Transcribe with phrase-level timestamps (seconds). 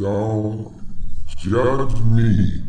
[0.00, 0.82] Don't
[1.36, 2.62] judge me.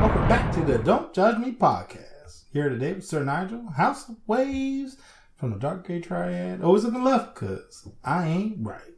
[0.00, 2.44] Welcome back to the Don't Judge Me podcast.
[2.52, 4.98] Here today with Sir Nigel, House of Waves
[5.34, 6.60] from the Dark Gray Triad.
[6.62, 8.94] Oh, Always looking left, cause I ain't right.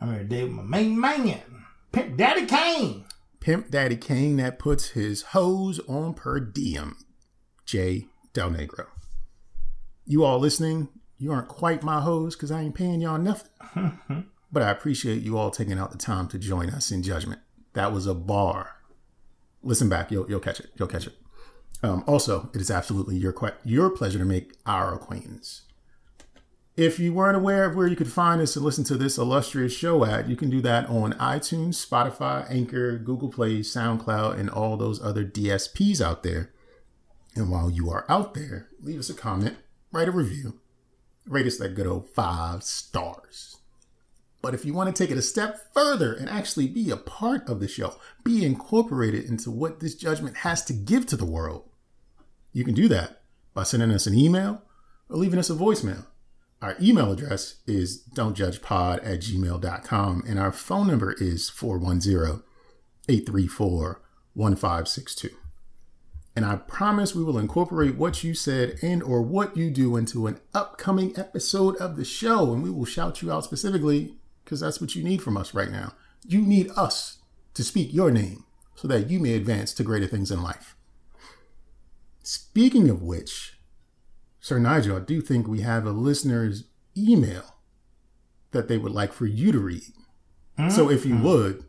[0.00, 1.42] I'm here today with my main man,
[1.92, 3.04] Pimp Daddy Kane.
[3.40, 6.96] Pimp Daddy Kane that puts his hose on per diem.
[7.66, 8.86] Jay Del Negro.
[10.06, 10.88] You all listening,
[11.18, 13.50] you aren't quite my hose because I ain't paying y'all nothing.
[14.52, 17.40] but I appreciate you all taking out the time to join us in judgment.
[17.72, 18.76] That was a bar.
[19.62, 20.70] Listen back, you'll, you'll catch it.
[20.76, 21.14] You'll catch it.
[21.82, 23.34] Um, also, it is absolutely your
[23.64, 25.62] your pleasure to make our acquaintance.
[26.76, 29.72] If you weren't aware of where you could find us to listen to this illustrious
[29.72, 34.76] show at, you can do that on iTunes, Spotify, Anchor, Google Play, SoundCloud, and all
[34.76, 36.52] those other DSPs out there.
[37.34, 39.56] And while you are out there, leave us a comment,
[39.90, 40.60] write a review,
[41.26, 43.56] rate us that good old five stars.
[44.42, 47.48] But if you want to take it a step further and actually be a part
[47.48, 51.68] of the show, be incorporated into what this judgment has to give to the world,
[52.52, 53.22] you can do that
[53.54, 54.62] by sending us an email
[55.08, 56.06] or leaving us a voicemail.
[56.62, 62.42] Our email address is don'tjudgepod at gmail.com and our phone number is 410
[63.08, 64.00] 834
[64.34, 65.45] 1562.
[66.36, 70.26] And I promise we will incorporate what you said and or what you do into
[70.26, 74.78] an upcoming episode of the show and we will shout you out specifically because that's
[74.78, 75.94] what you need from us right now.
[76.28, 77.20] You need us
[77.54, 80.76] to speak your name so that you may advance to greater things in life.
[82.22, 83.58] Speaking of which,
[84.38, 86.64] Sir Nigel, I do think we have a listener's
[86.94, 87.56] email
[88.50, 89.92] that they would like for you to read.
[90.70, 91.24] So if you mm-hmm.
[91.24, 91.64] would,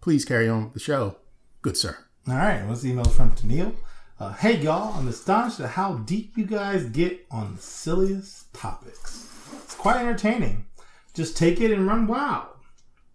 [0.00, 1.16] please carry on with the show.
[1.60, 1.96] Good sir.
[2.28, 3.74] All right, what's the email from Tennille?
[4.22, 9.28] Uh, hey y'all, I'm astonished at how deep you guys get on the silliest topics.
[9.64, 10.66] It's quite entertaining.
[11.12, 12.46] Just take it and run wild.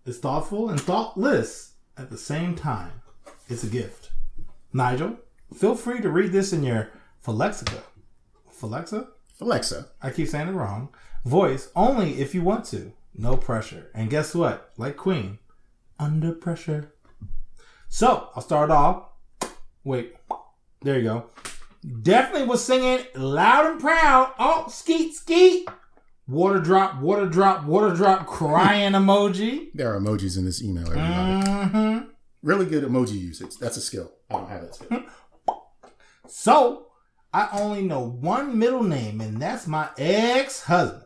[0.05, 2.91] It's thoughtful and thoughtless at the same time.
[3.47, 4.11] It's a gift.
[4.73, 5.15] Nigel,
[5.55, 6.89] feel free to read this in your
[7.25, 7.83] Phalexica.
[8.49, 9.07] Phalexa?
[9.39, 10.89] Alexa, I keep saying it wrong.
[11.23, 12.91] Voice only if you want to.
[13.17, 13.89] No pressure.
[13.95, 14.73] And guess what?
[14.75, 15.39] Like Queen,
[15.97, 16.91] under pressure.
[17.87, 19.05] So I'll start off.
[19.85, 20.13] Wait,
[20.81, 21.29] there you go.
[22.01, 24.33] Definitely was singing loud and proud.
[24.39, 25.67] Oh, skeet, skeet.
[26.27, 29.69] Water drop, water drop, water drop, crying emoji.
[29.73, 31.69] there are emojis in this email, everybody.
[31.69, 31.97] hmm
[32.43, 33.55] Really good emoji usage.
[33.57, 34.11] That's a skill.
[34.29, 35.03] I don't have that skill.
[36.27, 36.87] So,
[37.33, 41.03] I only know one middle name, and that's my ex husband.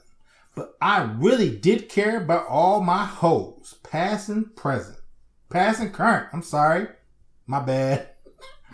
[0.55, 4.97] But I really did care about all my hoes, past and present.
[5.49, 6.27] Past and current.
[6.33, 6.87] I'm sorry.
[7.45, 8.09] My bad.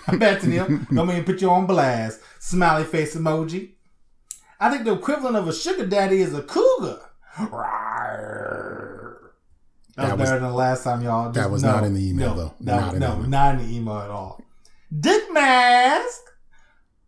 [0.07, 0.87] Bad, Tennille.
[0.93, 2.19] Don't mean to put you on blast.
[2.39, 3.71] Smiley face emoji.
[4.59, 6.99] I think the equivalent of a sugar daddy is a cougar.
[7.37, 9.17] Rawr.
[9.95, 11.31] That, That was better than the last time, y'all.
[11.31, 12.53] that was no, not in the email, no, though.
[12.61, 13.29] that Not was- in the no, email.
[13.29, 14.41] not in the email at all.
[14.99, 16.21] Dick mask,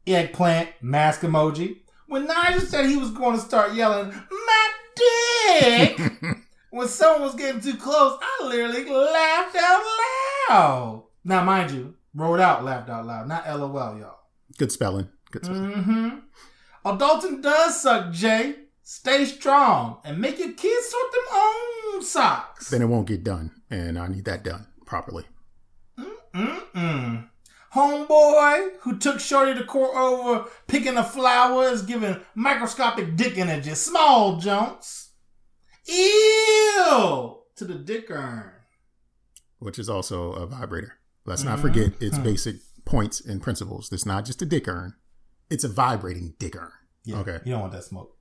[0.08, 1.78] eggplant, mask emoji.
[2.08, 6.00] When Nigel said he was going to start yelling, "My dick!"
[6.72, 9.84] when someone was getting too close, I literally laughed out
[10.50, 11.04] loud.
[11.24, 14.20] Now, mind you, wrote out, laughed out loud, not LOL, y'all.
[14.58, 15.09] Good spelling.
[15.31, 15.72] Good spelling.
[15.72, 16.09] Mm-hmm.
[16.86, 18.56] Adulting does suck, Jay.
[18.81, 22.70] Stay strong and make your kids sort them own socks.
[22.70, 25.25] Then it won't get done, and I need that done properly.
[26.00, 27.30] Mm-mm-mm.
[27.74, 33.80] Homeboy who took Shorty to court over picking a flower is giving microscopic dick images.
[33.80, 35.12] Small Jones.
[35.86, 37.38] Ew!
[37.56, 38.53] To the dick urn.
[39.59, 40.94] Which is also a vibrator.
[41.29, 41.62] Let's not Mhm.
[41.62, 42.23] forget its Hmm.
[42.23, 43.91] basic points and principles.
[43.94, 44.95] It's not just a dick urn;
[45.50, 46.72] it's a vibrating dick urn.
[47.06, 47.40] Yeah, Okay.
[47.45, 48.17] You don't want that smoke.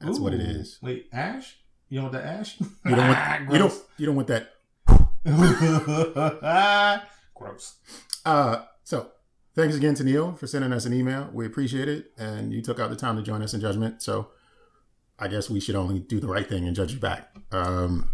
[0.00, 0.78] That's what it is.
[0.82, 1.56] Wait, ash?
[1.88, 2.60] You don't want that ash?
[2.60, 4.54] You don't want you don't you don't want that.
[7.34, 7.76] Gross.
[8.24, 9.12] Uh, so
[9.54, 11.30] thanks again to Neil for sending us an email.
[11.32, 14.02] We appreciate it, and you took out the time to join us in judgment.
[14.02, 14.30] So
[15.18, 17.34] I guess we should only do the right thing and judge you back.
[17.52, 18.10] Um,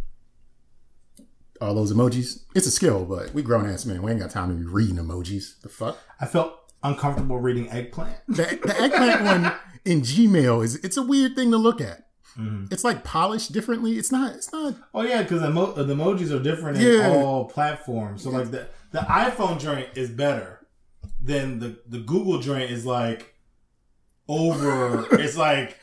[1.65, 4.03] all those emojis, it's a skill, but we grown ass men.
[4.03, 5.61] We ain't got time to be reading emojis.
[5.63, 5.99] The fuck.
[6.21, 8.17] I felt uncomfortable reading eggplant.
[8.29, 9.53] The, the eggplant one
[9.85, 12.03] in Gmail is it's a weird thing to look at.
[12.39, 12.73] Mhm.
[12.73, 13.93] It's like polished differently.
[13.97, 14.35] It's not.
[14.35, 14.75] It's not.
[14.93, 18.23] Oh yeah, because emo- the emojis are different in all platforms.
[18.25, 20.67] So like the the iPhone joint is better
[21.23, 23.35] than the the Google joint is like
[24.29, 25.07] over.
[25.13, 25.79] it's like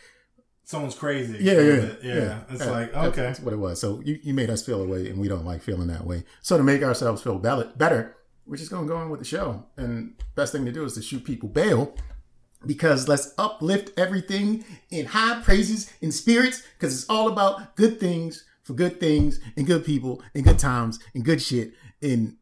[0.64, 1.38] someone's crazy.
[1.42, 2.40] Yeah, So yeah, yeah.
[2.50, 3.80] It's Yeah, like okay, That's what it was.
[3.80, 6.24] So you, you made us feel a way, and we don't like feeling that way.
[6.42, 8.16] So to make ourselves feel better,
[8.46, 9.66] we're just gonna go on with the show.
[9.78, 11.96] And best thing to do is to shoot people bail,
[12.66, 18.46] because let's uplift everything in high praises and spirits, because it's all about good things
[18.64, 21.74] for good things and good people and good times and good shit.
[22.02, 22.38] And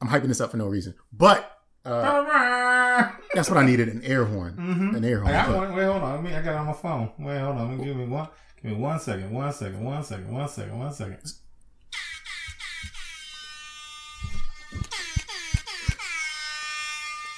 [0.00, 4.24] I'm hyping this up for no reason, but uh, that's what I needed an air
[4.24, 4.54] horn.
[4.94, 5.34] An air horn.
[5.34, 5.74] I got one.
[5.74, 6.26] Wait, hold on.
[6.26, 7.12] I got it on my phone.
[7.18, 7.82] Wait, hold on.
[7.82, 8.28] Give me one.
[8.62, 9.30] Give me one second.
[9.30, 9.84] One second.
[9.84, 10.32] One second.
[10.32, 10.78] One second.
[10.78, 11.32] One second.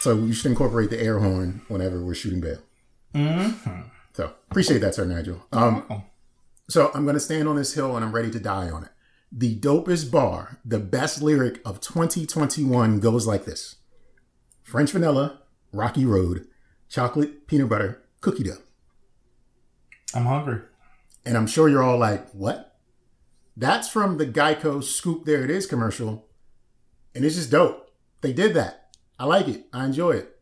[0.01, 2.59] So we should incorporate the air horn whenever we're shooting bail.
[3.15, 3.89] Mm-hmm.
[4.13, 5.43] So appreciate that, Sir Nigel.
[5.51, 6.05] Um,
[6.69, 8.91] so I'm going to stand on this hill and I'm ready to die on it.
[9.33, 13.77] The dopest bar, the best lyric of 2021 goes like this
[14.63, 15.41] French vanilla,
[15.75, 16.47] rocky road,
[16.89, 18.59] chocolate, peanut butter, cookie dough.
[20.15, 20.61] I'm hungry.
[21.27, 22.77] And I'm sure you're all like, what?
[23.57, 26.27] That's from the Geico Scoop There It Is commercial.
[27.15, 27.91] And it's just dope.
[28.21, 28.97] They did that.
[29.19, 29.67] I like it.
[29.73, 30.37] I enjoy it.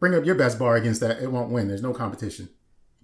[0.00, 1.22] Bring up your best bar against that.
[1.22, 1.68] It won't win.
[1.68, 2.48] There's no competition.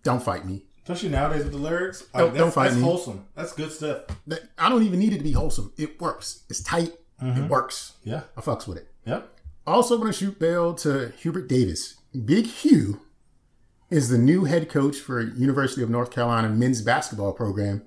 [0.03, 0.67] Don't fight me.
[0.83, 2.03] Especially nowadays with the lyrics.
[2.15, 2.83] Like, Don't- that's, don't fight that's me.
[2.83, 3.27] wholesome.
[3.35, 4.03] That's good stuff.
[4.59, 5.73] I don't even need it to be wholesome.
[5.77, 6.45] It works.
[6.49, 6.93] It's tight.
[7.21, 7.49] It mm-hmm.
[7.49, 7.95] works.
[8.03, 8.23] Yeah.
[8.37, 8.89] I fucks with it.
[9.07, 9.40] Yep.
[9.71, 11.95] Also, going to shoot bail to Hubert Davis.
[12.25, 13.03] Big Hugh
[13.89, 17.83] is the new head coach for University of North Carolina men's basketball program.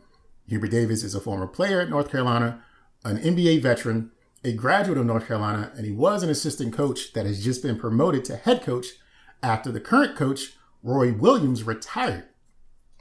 [0.48, 2.64] Hubert Davis is a former player at North Carolina,
[3.04, 4.12] an NBA veteran,
[4.46, 7.78] a graduate of North Carolina, and he was an assistant coach that has just been
[7.78, 8.88] promoted to head coach
[9.42, 10.54] after the current coach,
[10.84, 12.24] Roy Williams, retired.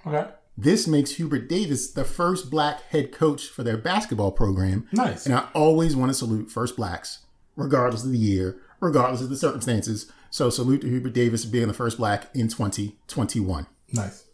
[0.04, 0.28] Okay.
[0.58, 4.88] This makes Hubert Davis the first black head coach for their basketball program.
[4.90, 5.24] Nice.
[5.24, 7.20] And I always want to salute first blacks,
[7.54, 10.10] regardless of the year, regardless of the circumstances.
[10.28, 13.66] So salute to Hubert Davis being the first black in 2021.
[13.92, 14.24] Nice.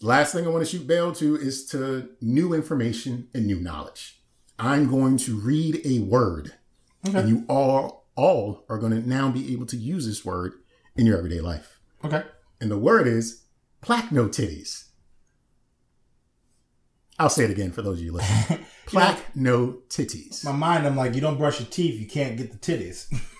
[0.00, 4.20] Last thing I want to shoot bail to is to new information and new knowledge.
[4.58, 6.54] I'm going to read a word,
[7.02, 10.52] and you all all are going to now be able to use this word
[10.94, 11.80] in your everyday life.
[12.04, 12.22] Okay.
[12.60, 13.42] And the word is
[13.82, 14.84] placno titties.
[17.18, 18.64] I'll say it again for those of you listening.
[18.86, 20.44] Plaque no titties.
[20.44, 23.12] My mind, I'm like, you don't brush your teeth, you can't get the titties.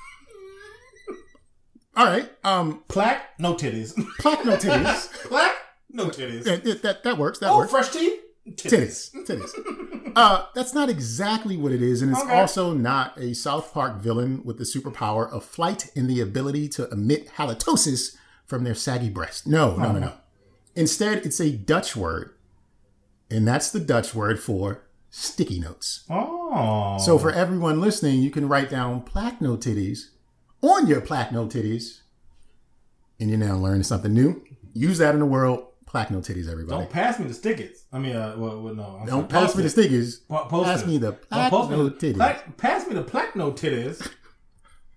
[1.96, 2.28] All right.
[2.44, 3.94] Um, Plaque, no titties.
[4.18, 5.12] Plaque, placno titties.
[5.28, 5.56] Plaque,
[5.90, 6.46] no titties.
[6.46, 7.38] Yeah, yeah, that that works.
[7.38, 7.70] That Oh, works.
[7.70, 8.20] fresh teeth?
[8.50, 9.50] titties, titties.
[10.16, 12.38] Uh, that's not exactly what it is, and it's Okay.
[12.38, 16.88] also not a South Park villain with the superpower of flight and the ability to
[16.90, 18.14] emit halitosis
[18.46, 19.44] from their saggy breast.
[19.44, 20.12] No, no, no, no.
[20.76, 22.30] Instead, it's a Dutch word,
[23.28, 26.04] and that's the Dutch word for sticky notes.
[26.08, 26.96] Oh.
[27.04, 30.10] So for everyone listening, you can write down plaque placno titties
[30.68, 32.00] on your placno titties,
[33.20, 34.42] and you're now learning something new.
[34.72, 35.66] Use that in the world.
[35.86, 36.76] Placno titties, everybody.
[36.82, 37.84] don't pass me the stickers.
[37.92, 38.98] I mean, uh, well, well, no.
[39.00, 40.16] I'm Don't pass me the stickers.
[40.28, 40.88] Pa- Pass it.
[40.88, 42.14] me the No, post me the- titties.
[42.16, 44.04] plaque- pass me the placno titties,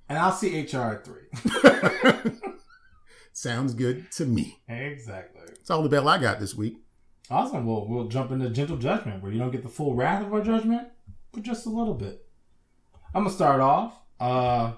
[0.09, 2.31] and I'll see HR three.
[3.33, 4.57] Sounds good to me.
[4.67, 5.41] exactly.
[5.47, 6.77] That's all the bell I got this week.
[7.29, 7.65] Awesome.
[7.67, 10.41] Well, we'll jump into gentle judgment, where you don't get the full wrath of our
[10.41, 10.87] judgment,
[11.31, 12.25] but just a little bit.
[13.13, 13.99] I'm gonna start off.
[14.19, 14.73] Uh,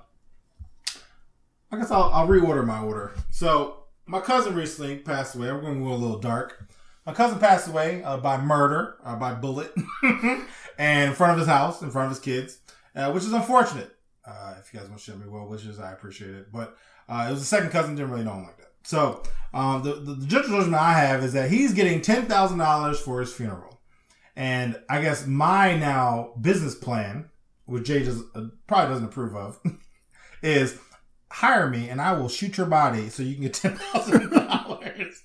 [1.71, 3.13] I guess I'll, I'll reorder my order.
[3.29, 5.51] So my cousin recently passed away.
[5.51, 6.67] We're going to go a little dark.
[7.05, 9.73] My cousin passed away uh, by murder, uh, by bullet,
[10.77, 12.59] and in front of his house, in front of his kids,
[12.95, 13.95] uh, which is unfortunate.
[14.25, 16.51] Uh, if you guys want to show me well wishes, I appreciate it.
[16.51, 16.75] But
[17.07, 18.73] uh, it was a second cousin, didn't really know him like that.
[18.83, 19.23] So
[19.53, 23.19] um, the, the, the judgment I have is that he's getting ten thousand dollars for
[23.21, 23.79] his funeral,
[24.35, 27.29] and I guess my now business plan,
[27.65, 29.59] which Jay just, uh, probably doesn't approve of,
[30.43, 30.79] is
[31.31, 35.23] hire me and I will shoot your body so you can get ten thousand dollars.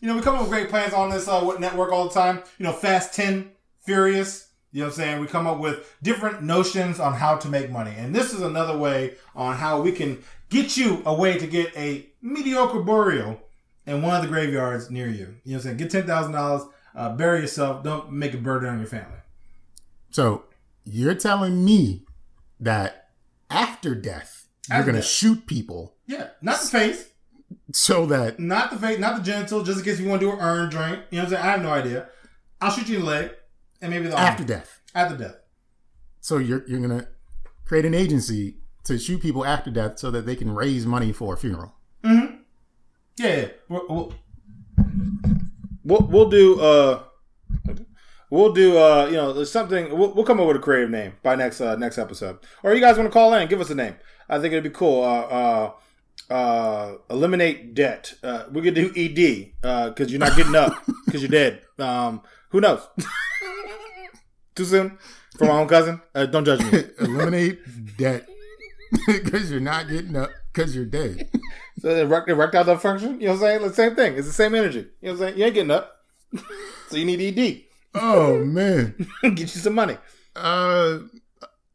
[0.00, 2.42] You know, we come up with great plans on this uh, network all the time.
[2.58, 3.50] You know, Fast Ten,
[3.84, 4.48] Furious.
[4.72, 5.20] You know what I'm saying?
[5.20, 8.76] We come up with different notions on how to make money, and this is another
[8.76, 13.40] way on how we can get you a way to get a mediocre burial
[13.86, 15.14] in one of the graveyards near you.
[15.14, 15.76] You know what I'm saying?
[15.78, 16.62] Get ten thousand dollars,
[16.94, 17.82] uh, bury yourself.
[17.84, 19.18] Don't make a burden on your family.
[20.10, 20.44] So
[20.84, 22.04] you're telling me
[22.60, 23.08] that
[23.48, 24.35] after death,
[24.70, 25.08] you're going to death.
[25.08, 27.08] shoot people Yeah, not the face.
[27.72, 30.32] so that Not the face, not the genital, just in case you want to do
[30.32, 31.00] an urn drink.
[31.10, 31.42] You know what I'm saying?
[31.46, 32.08] I have no idea.
[32.60, 33.30] I'll shoot you in the leg
[33.82, 34.26] and maybe the arm.
[34.26, 34.80] after death.
[34.94, 35.36] After death.
[36.20, 37.06] So you're you're going to
[37.64, 41.34] create an agency to shoot people after death so that they can raise money for
[41.34, 41.74] a funeral.
[42.02, 42.36] Mm-hmm.
[43.18, 43.48] Yeah, yeah.
[43.68, 44.14] We'll, we'll,
[45.84, 47.02] We'll we'll do uh
[48.30, 51.34] we'll do uh you know something we'll, we'll come up with a creative name by
[51.34, 52.38] next uh next episode.
[52.62, 53.96] Or you guys want to call in, give us a name.
[54.28, 55.02] I think it'd be cool.
[55.02, 55.72] Uh
[56.30, 58.14] uh uh eliminate debt.
[58.22, 60.72] Uh we could do ED uh cuz you're not getting up
[61.10, 61.62] cuz you're dead.
[61.78, 62.80] Um who knows?
[64.54, 64.98] Too soon
[65.36, 66.00] for my own cousin?
[66.14, 66.84] Uh, don't judge me.
[67.00, 67.58] Eliminate
[67.98, 68.26] debt
[69.06, 71.28] because you're not getting up because you're dead.
[71.78, 73.62] So erect, erectile dysfunction, you know what I'm saying?
[73.62, 74.14] The same thing.
[74.16, 74.86] It's the same energy.
[75.02, 75.38] You know what I'm saying?
[75.38, 76.04] You ain't getting up.
[76.88, 77.64] so you need ED.
[77.96, 78.94] Oh man.
[79.22, 79.96] Get you some money.
[80.34, 80.98] Uh,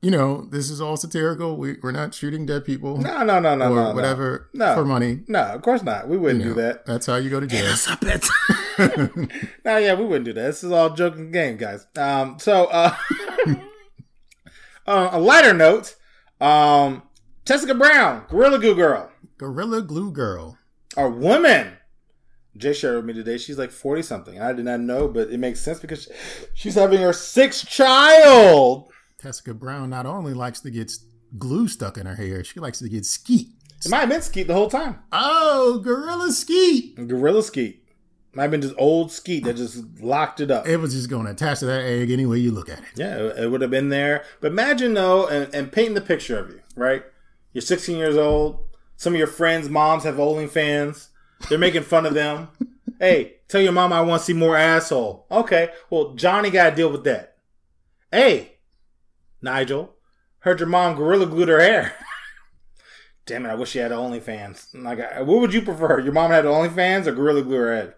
[0.02, 1.58] you know, this is all satirical.
[1.58, 4.74] We, we're not shooting dead people No, no, no, no, no, whatever No.
[4.74, 5.22] for money.
[5.28, 6.08] No, of course not.
[6.08, 6.86] We wouldn't You do that.
[6.88, 7.68] That's how you go to jail.
[7.76, 8.26] Stop it.
[9.66, 10.42] no, yeah, we wouldn't do that.
[10.42, 11.86] This is all joking game, guys.
[11.96, 12.96] Um, so uh,
[14.88, 15.96] uh, a lighter note,
[16.40, 17.04] um,
[17.46, 20.58] Jessica Brown, Gorilla Goo Girl, Gorilla Glue Girl.
[20.98, 21.78] are women.
[22.58, 23.38] Jay shared with me today.
[23.38, 24.42] She's like forty something.
[24.42, 26.10] I did not know, but it makes sense because
[26.54, 28.92] she's having her sixth child.
[29.18, 30.92] Tessica Brown not only likes to get
[31.38, 33.50] glue stuck in her hair, she likes to get skeet.
[33.86, 35.00] It might have been Skeet the whole time.
[35.12, 36.96] Oh, Gorilla Skeet.
[37.08, 37.84] Gorilla Skeet.
[38.34, 40.68] Might have been just old Skeet that just locked it up.
[40.68, 42.86] It was just going to attach to that egg any way you look at it.
[42.96, 44.24] Yeah, it would have been there.
[44.40, 47.04] But imagine though, and, and painting the picture of you, right?
[47.54, 48.60] You're 16 years old.
[48.96, 51.08] Some of your friends' moms have OnlyFans.
[51.50, 52.50] They're making fun of them.
[53.00, 55.26] Hey, tell your mom I want to see more asshole.
[55.32, 57.38] Okay, well Johnny got to deal with that.
[58.12, 58.60] Hey,
[59.42, 59.96] Nigel,
[60.40, 61.94] heard your mom gorilla glued her hair.
[63.26, 63.50] Damn it!
[63.50, 64.68] I wish she had OnlyFans.
[64.74, 66.00] Like, what would you prefer?
[66.00, 67.96] Your mom had OnlyFans or gorilla glue her head?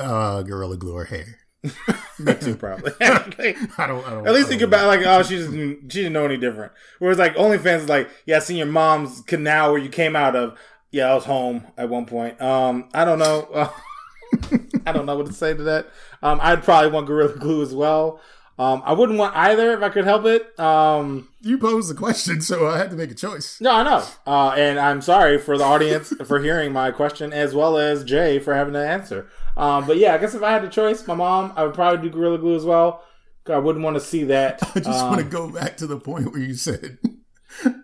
[0.00, 1.38] Uh, Gorilla Glue her hair.
[2.18, 2.92] Me too, probably.
[3.00, 3.38] I don't.
[3.78, 4.26] I don't.
[4.26, 6.72] At least think about like, oh, she just she didn't know any different.
[6.98, 10.34] Whereas like OnlyFans is like, yeah, I seen your mom's canal where you came out
[10.36, 10.58] of.
[10.90, 12.40] Yeah, I was home at one point.
[12.42, 13.48] Um, I don't know.
[14.86, 15.88] I don't know what to say to that.
[16.22, 18.20] Um, I'd probably want Gorilla Glue as well.
[18.58, 20.58] Um, I wouldn't want either if I could help it.
[20.60, 23.58] Um, You posed the question, so I had to make a choice.
[23.60, 24.04] no, I know.
[24.26, 28.38] Uh, and I'm sorry for the audience for hearing my question as well as Jay
[28.38, 29.28] for having to answer.
[29.56, 32.06] Um, but yeah, I guess if I had the choice, my mom, I would probably
[32.08, 33.02] do Gorilla Glue as well.
[33.48, 34.60] I wouldn't want to see that.
[34.76, 36.98] I just Um, want to go back to the point where you said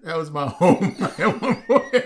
[0.03, 2.05] that was my home at one point.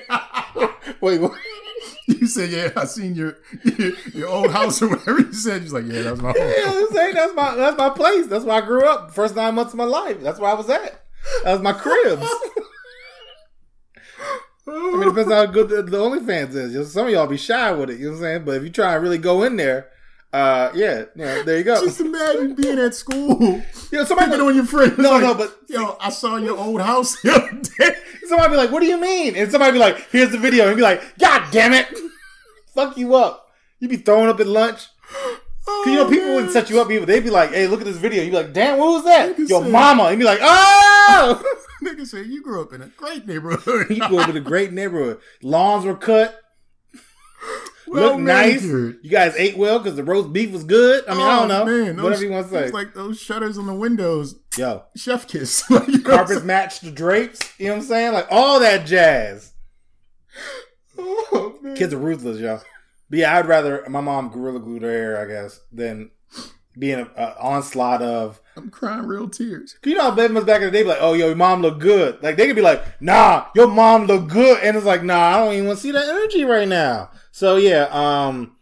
[1.01, 1.33] Wait, what?
[2.07, 5.73] you said, "Yeah, I seen your, your your old house or whatever." You said, "She's
[5.73, 8.27] like, yeah, that was my home." Yeah, saying that's my that's my place.
[8.27, 9.13] That's where I grew up.
[9.13, 10.21] First nine months of my life.
[10.21, 11.05] That's where I was at.
[11.45, 12.27] That was my cribs.
[14.67, 16.93] I mean, it depends on how good the, the OnlyFans is.
[16.93, 17.99] Some of y'all be shy with it.
[17.99, 18.45] You know what I'm saying?
[18.45, 19.91] But if you try and really go in there,
[20.33, 21.85] uh, yeah, know, there you go.
[21.85, 23.39] Just imagine being at school,
[23.91, 24.97] You know, somebody picking on your friend.
[24.99, 27.97] No, like, no, but- yo, I saw your old house the other day.
[28.29, 30.77] somebody be like, "What do you mean?" And somebody be like, "Here's the video," and
[30.77, 31.89] be like, "God damn it,
[32.75, 33.49] fuck you up."
[33.81, 34.87] You'd be throwing up at lunch.
[35.67, 36.89] 'Cause, you know, people Oh, wouldn't set you up.
[36.89, 39.05] People, they'd be like, "Hey, look at this video." You'd be like, "Damn, what was
[39.05, 40.05] that?" Nigga Your said- mama.
[40.05, 41.43] And be like, "Oh."
[41.83, 43.87] Nigga said you grew up in a great neighborhood.
[43.91, 45.19] You grew up in a great neighborhood.
[45.43, 46.39] Lawns were cut.
[47.91, 48.63] Well looked nice.
[48.63, 51.05] You guys ate well because the roast beef was good.
[51.09, 51.65] I mean, I Oh, don't know.
[51.85, 52.65] man, those- Whatever you want to say.
[52.65, 54.37] It's like those shutters on the windows.
[54.57, 55.65] Yo, Chef kiss.
[55.71, 57.41] Like, you know carpets matched the drapes.
[57.59, 58.13] You know what I'm saying?
[58.13, 59.53] Like all that jazz.
[60.99, 61.77] Oh, man.
[61.77, 62.61] Kids are ruthless, yo.
[63.09, 66.11] But yeah, I'd rather my mom gorilla glued her hair, I guess, than
[66.79, 68.41] being an onslaught of.
[68.57, 69.77] I'm crying real tears.
[69.85, 71.81] You know how babies back in the day be like, oh, yo, your mom look
[71.81, 72.23] good.
[72.23, 75.37] Like they could be like, nah, your mom look good, and it's like, nah, I
[75.39, 77.11] don't even want to see that energy right now.
[77.33, 78.57] So yeah, um,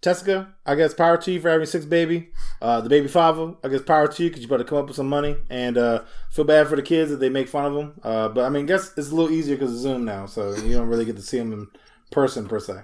[0.00, 2.30] Tessica, I guess power to you for having six baby.
[2.60, 4.96] Uh, the baby father, I guess power to you because you better come up with
[4.96, 8.00] some money and uh, feel bad for the kids that they make fun of them.
[8.02, 10.54] Uh, but I mean, I guess it's a little easier because of Zoom now, so
[10.54, 11.66] you don't really get to see them in
[12.10, 12.82] person per se.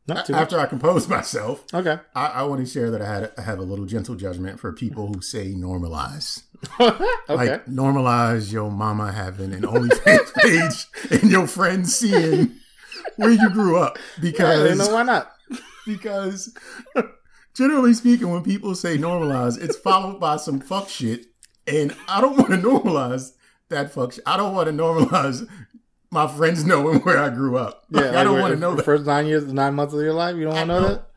[0.09, 0.43] Not too much.
[0.43, 1.99] After I compose myself, Okay.
[2.15, 4.73] I, I want to share that I had I have a little gentle judgment for
[4.73, 6.43] people who say normalize.
[6.81, 7.05] okay.
[7.29, 12.53] Like normalize your mama having an OnlyFans page and your friends seeing
[13.17, 15.33] where you grew up Yeah, because know why not?
[15.87, 16.57] because
[17.55, 21.27] generally speaking, when people say normalize, it's followed by some fuck shit,
[21.67, 23.33] and I don't want to normalize
[23.69, 24.25] that fuck shit.
[24.27, 25.49] I don't want to normalize
[26.12, 27.85] my friends knowing where I grew up.
[27.90, 30.12] Yeah, Like, I don't want to know the first nine years, nine months of your
[30.12, 30.37] life.
[30.37, 30.88] You don't want to know know.
[30.88, 31.09] that.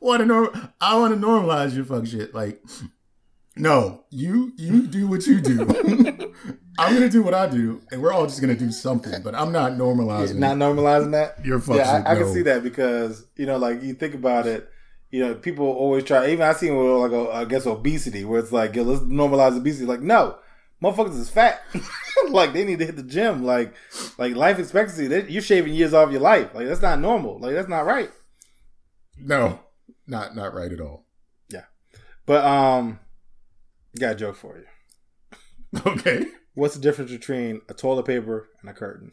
[0.00, 0.52] Want to know?
[0.80, 2.34] I want to normalize your fuck shit.
[2.34, 2.62] Like,
[3.56, 5.60] no, you you do what you do.
[6.78, 9.22] I'm gonna do what I do, and we're all just gonna do something.
[9.22, 11.44] But I'm not normalizing Not normalizing that.
[11.44, 12.06] your fuck yeah, shit.
[12.06, 12.32] I, I can no.
[12.32, 14.68] see that because you know, like you think about it.
[15.10, 16.30] You know, people always try.
[16.30, 19.02] Even I see it with like, a, I guess, obesity, where it's like, yo, let's
[19.02, 19.84] normalize obesity.
[19.84, 20.38] Like, no,
[20.82, 21.62] motherfuckers is fat.
[22.30, 23.44] like, they need to hit the gym.
[23.44, 23.74] Like,
[24.18, 26.54] like life expectancy, they, you're shaving years off your life.
[26.54, 27.38] Like, that's not normal.
[27.38, 28.10] Like, that's not right.
[29.18, 29.60] No,
[30.06, 31.06] not not right at all.
[31.48, 31.64] Yeah,
[32.26, 32.98] but um,
[33.98, 34.64] got a joke for you.
[35.86, 39.12] Okay, What's the difference between a toilet paper and a curtain?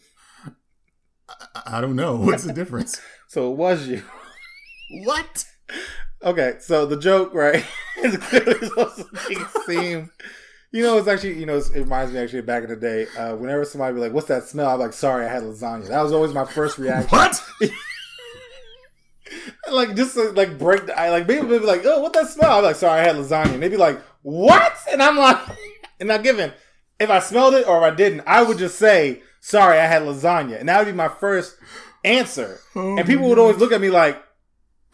[1.30, 2.16] I, I don't know.
[2.18, 3.00] What's the difference?
[3.28, 4.04] So it was you.
[5.06, 5.46] what?
[6.22, 7.64] Okay, so the joke, right,
[8.04, 10.12] is clearly supposed to make it seem.
[10.72, 13.08] You know, it's actually, you know, it reminds me actually back in the day.
[13.18, 16.02] Uh, whenever somebody be like, "What's that smell?" I'm like, "Sorry, I had lasagna." That
[16.02, 17.10] was always my first reaction.
[17.10, 17.44] What?
[19.72, 22.58] like just like break the I like people be like, oh, what that smell?
[22.58, 23.54] I'm like, sorry, I had lasagna.
[23.54, 24.78] And they'd be like, what?
[24.92, 25.38] And I'm like,
[26.00, 26.54] and now given
[27.00, 30.04] if I smelled it or if I didn't, I would just say, sorry, I had
[30.04, 31.56] lasagna, and that would be my first
[32.04, 32.60] answer.
[32.76, 34.22] Oh and people would always look at me like,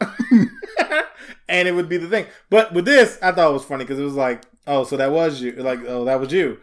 [1.48, 2.26] and it would be the thing.
[2.48, 5.12] But with this, I thought it was funny because it was like, oh, so that
[5.12, 6.58] was you, like, oh, that was you,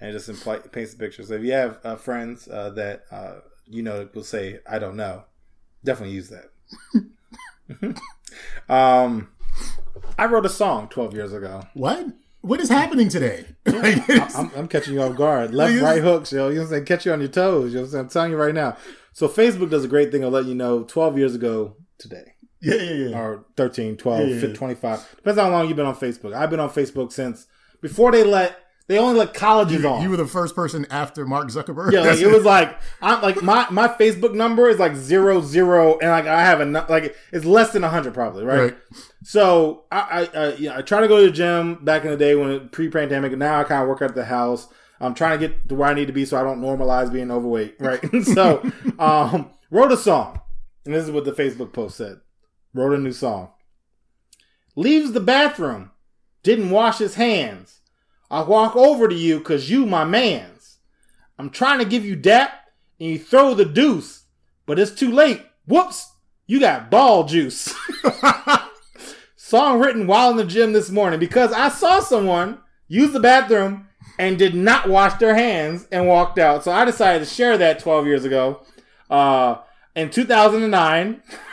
[0.00, 1.22] and it just impli- paints the picture.
[1.22, 3.36] So if you have uh, friends uh, that uh,
[3.66, 5.24] you know will say, I don't know,
[5.84, 8.00] definitely use that.
[8.68, 9.28] um,
[10.18, 11.62] I wrote a song 12 years ago.
[11.74, 12.06] What?
[12.42, 13.46] What is happening today?
[13.66, 15.52] Like, I'm, I'm catching you off guard.
[15.52, 16.48] Left, Like, right hooks, yo.
[16.48, 16.84] You know what I'm saying?
[16.86, 17.72] Catch you on your toes.
[17.72, 18.04] You know what I'm saying?
[18.04, 18.76] I'm telling you right now.
[19.12, 22.34] So Facebook does a great thing of letting you know 12 years ago today.
[22.74, 23.18] Yeah, yeah, yeah.
[23.18, 24.56] Or 13, 12, Yeah, yeah, 15, yeah.
[24.56, 25.16] 25.
[25.16, 26.34] Depends how long you've been on Facebook.
[26.34, 27.46] I've been on Facebook since
[27.80, 28.58] before they let,
[28.88, 30.02] they only let colleges on.
[30.02, 31.92] You were the first person after Mark Zuckerberg.
[31.92, 35.98] Yeah, like it was like I'm like my my Facebook number is like zero zero,
[35.98, 38.60] and like I have a like it's less than hundred probably, right?
[38.60, 38.76] right.
[39.24, 42.16] So I I, I, yeah, I try to go to the gym back in the
[42.16, 43.36] day when pre pandemic.
[43.36, 44.68] Now I kind of work out at the house.
[45.00, 47.30] I'm trying to get to where I need to be so I don't normalize being
[47.30, 48.00] overweight, right?
[48.22, 48.62] so
[48.98, 50.40] um, wrote a song,
[50.84, 52.20] and this is what the Facebook post said.
[52.76, 53.48] Wrote a new song.
[54.74, 55.92] Leaves the bathroom,
[56.42, 57.80] didn't wash his hands.
[58.30, 60.76] I walk over to you cause you my mans.
[61.38, 62.52] I'm trying to give you dap,
[63.00, 64.24] and you throw the deuce,
[64.66, 65.42] but it's too late.
[65.66, 66.12] Whoops,
[66.46, 67.74] you got ball juice.
[69.36, 73.88] Song written while in the gym this morning because I saw someone use the bathroom
[74.18, 76.62] and did not wash their hands and walked out.
[76.62, 78.66] So I decided to share that 12 years ago.
[79.08, 79.60] Uh,
[79.94, 81.22] in 2009,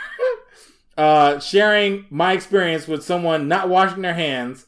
[0.96, 4.66] uh, sharing my experience with someone not washing their hands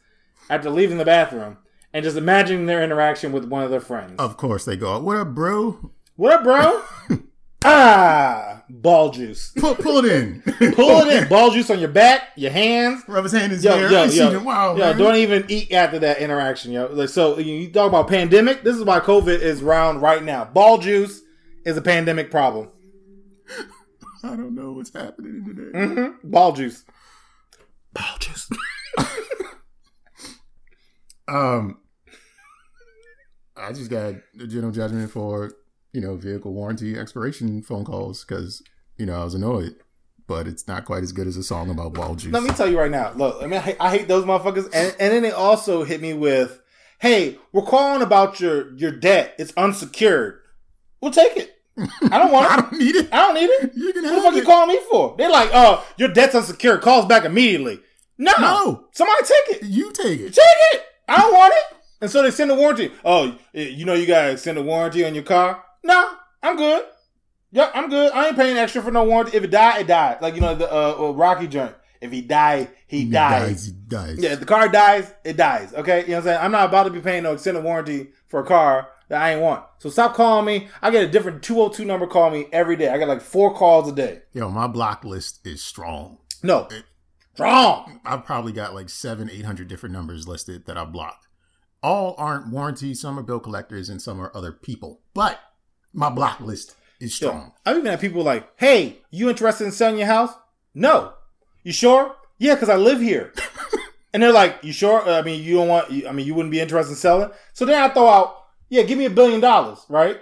[0.51, 1.59] after leaving the bathroom
[1.93, 4.15] and just imagining their interaction with one of their friends.
[4.19, 4.99] Of course they go.
[5.01, 5.91] What up, bro?
[6.17, 6.83] What up, bro?
[7.65, 9.53] ah, ball juice.
[9.57, 10.43] Pull, pull it in.
[10.75, 11.29] Pull it in.
[11.29, 13.03] Ball juice on your back, your hands.
[13.07, 13.91] Rub his hand in his Yo, hair.
[13.91, 14.43] yo, yo, it.
[14.43, 16.87] Wow, yo, don't even eat after that interaction, yo.
[16.87, 18.63] Like, so you, you talk about pandemic.
[18.63, 20.45] This is why COVID is around right now.
[20.45, 21.23] Ball juice
[21.65, 22.69] is a pandemic problem.
[24.33, 25.79] I don't know what's happening today.
[25.79, 26.31] Mm-hmm.
[26.31, 26.85] Ball juice.
[27.93, 28.49] Ball juice.
[31.29, 31.79] Um,
[33.57, 35.53] I just got a general judgment for
[35.93, 38.63] you know vehicle warranty expiration phone calls because
[38.97, 39.75] you know I was annoyed,
[40.27, 42.33] but it's not quite as good as a song about ball juice.
[42.33, 43.13] Let me tell you right now.
[43.15, 46.01] Look, I mean, I hate, I hate those motherfuckers, and, and then they also hit
[46.01, 46.61] me with,
[47.01, 49.35] "Hey, we're calling about your your debt.
[49.39, 50.41] It's unsecured.
[51.01, 51.56] We'll take it.
[51.79, 52.53] I don't want it.
[52.53, 53.09] I don't need it.
[53.13, 53.73] I don't need it.
[53.75, 55.15] You can What the fuck you calling me for?
[55.19, 56.81] They're like, uh, your debt's unsecured.
[56.83, 57.81] Calls back immediately."
[58.19, 58.85] No, No.
[58.93, 59.67] somebody take it.
[59.69, 60.33] You take it.
[60.33, 60.83] Take it.
[61.07, 61.77] I don't want it.
[62.01, 62.91] And so they send a warranty.
[63.05, 65.63] Oh, you know you gotta extend a warranty on your car?
[65.85, 66.13] No,
[66.43, 66.83] I'm good.
[67.53, 68.13] Yeah, I'm good.
[68.13, 69.37] I ain't paying extra for no warranty.
[69.37, 70.21] If it die, it died.
[70.23, 71.75] Like you know the uh, uh, Rocky joint.
[72.01, 73.41] If he die, he, He dies.
[73.41, 73.67] dies.
[73.67, 74.19] He dies.
[74.19, 75.73] Yeah, if the car dies, it dies.
[75.75, 76.39] Okay, you know what I'm saying?
[76.43, 79.43] I'm not about to be paying no extended warranty for a car that I ain't
[79.43, 79.65] want.
[79.79, 80.69] So stop calling me.
[80.83, 82.89] I get a different 202 number call me every day.
[82.89, 84.23] I get like four calls a day.
[84.33, 86.19] Yo, my block list is strong.
[86.43, 86.69] No,
[87.35, 88.01] strong.
[88.05, 91.27] I've probably got like seven, eight hundred different numbers listed that I've blocked.
[91.83, 93.01] All aren't warranties.
[93.01, 95.01] Some are bill collectors, and some are other people.
[95.15, 95.39] But
[95.93, 97.53] my block list is Yo, strong.
[97.65, 100.33] I've even had people like, "Hey, you interested in selling your house?"
[100.75, 101.15] No.
[101.63, 102.17] You sure?
[102.39, 103.33] Yeah, because I live here.
[104.13, 105.03] and they're like, "You sure?
[105.09, 105.91] I mean, you don't want?
[106.07, 108.35] I mean, you wouldn't be interested in selling?" So then I throw out,
[108.69, 110.19] "Yeah, give me a billion dollars, right?"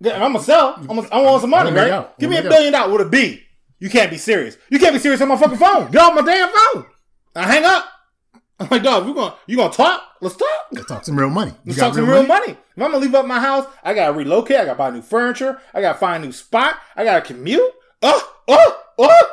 [0.00, 0.74] And I'm gonna sell.
[0.76, 1.90] I'm gonna, I want some money, right?
[1.90, 2.18] out.
[2.18, 3.42] Give me a billion dollars with a B.
[3.78, 4.56] You can't be serious.
[4.70, 5.90] You can't be serious on my fucking phone.
[5.90, 6.86] Get off my damn phone.
[7.34, 7.88] I hang up.
[8.60, 10.02] I'm like, dog, you gonna you gonna talk?
[10.20, 10.48] Let's talk.
[10.70, 11.50] Let's talk some real money.
[11.50, 12.52] You Let's got talk some real money.
[12.52, 14.56] If I'm gonna leave up my house, I gotta relocate.
[14.56, 15.60] I gotta buy new furniture.
[15.74, 16.76] I gotta find a new spot.
[16.94, 17.60] I gotta commute.
[18.02, 19.30] Oh, oh, oh.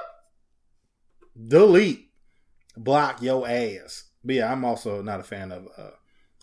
[1.47, 2.09] Delete.
[2.75, 4.05] Block your ass.
[4.23, 5.91] But yeah, I'm also not a fan of uh,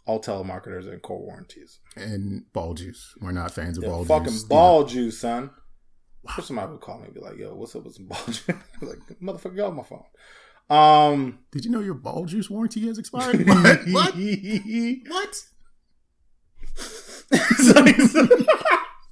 [0.06, 1.80] all telemarketers and core warranties.
[1.96, 3.14] And ball juice.
[3.20, 4.42] We're not fans of Yeah, ball fucking juice.
[4.42, 5.50] Fucking ball juice, son.
[6.38, 8.46] Or somebody would call me and be like, yo, what's up with some ball juice?
[8.80, 10.04] Like, motherfucker, get off my phone.
[10.68, 13.46] Um, Did you know your ball juice warranty has expired?
[13.48, 13.80] what?
[13.88, 14.14] What?
[15.08, 15.42] What?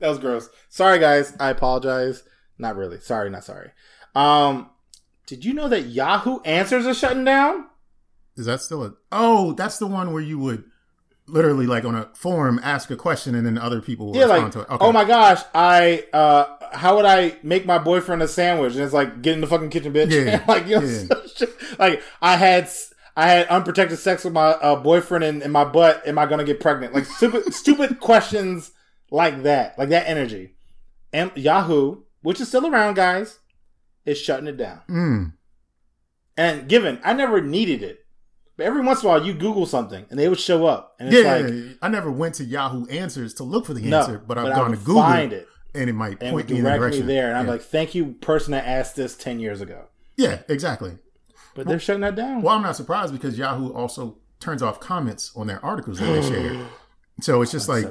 [0.01, 0.49] that was gross.
[0.69, 1.35] Sorry, guys.
[1.41, 2.23] I apologize.
[2.59, 3.01] Not really.
[3.01, 3.71] Sorry, not sorry.
[4.15, 4.71] Um,
[5.27, 7.67] did you know that Yahoo Answers are shutting down?
[8.37, 8.95] Is that still a?
[9.11, 10.65] Oh, that's the one where you would
[11.27, 14.43] literally like on a forum ask a question and then other people will Yeah, respond
[14.45, 14.69] like, to it.
[14.71, 14.85] Okay.
[14.85, 18.75] oh my gosh, I uh, how would I make my boyfriend a sandwich?
[18.75, 20.11] And it's like, get in the fucking kitchen, bitch.
[20.11, 20.87] Yeah, like, you know,
[21.41, 21.47] yeah.
[21.79, 22.69] like I had.
[23.17, 26.05] I had unprotected sex with my uh, boyfriend in, in my butt.
[26.05, 26.95] Am I gonna get pregnant?
[26.95, 28.73] Like stupid, stupid questions
[29.09, 30.57] like that, like that energy.
[31.13, 33.39] And Yahoo, which is still around, guys,
[34.05, 34.81] is shutting it down.
[34.89, 35.33] Mm.
[36.37, 38.04] And given, I never needed it.
[38.57, 40.95] But every once in a while, you Google something and they would show up.
[41.01, 43.99] And it's Yeah, like, I never went to Yahoo Answers to look for the no.
[44.01, 45.49] answer, but I've I gone to Google find it.
[45.75, 47.07] and it might And point me in the direction.
[47.07, 47.29] there.
[47.29, 49.87] And I'm like, thank you, person that asked this 10 years ago.
[50.17, 50.99] yeah, exactly.
[51.57, 52.43] But they're shutting that down.
[52.43, 56.23] Well, I'm not surprised because Yahoo also turns off comments on their articles that they
[56.23, 56.67] share.
[57.21, 57.87] So it's just like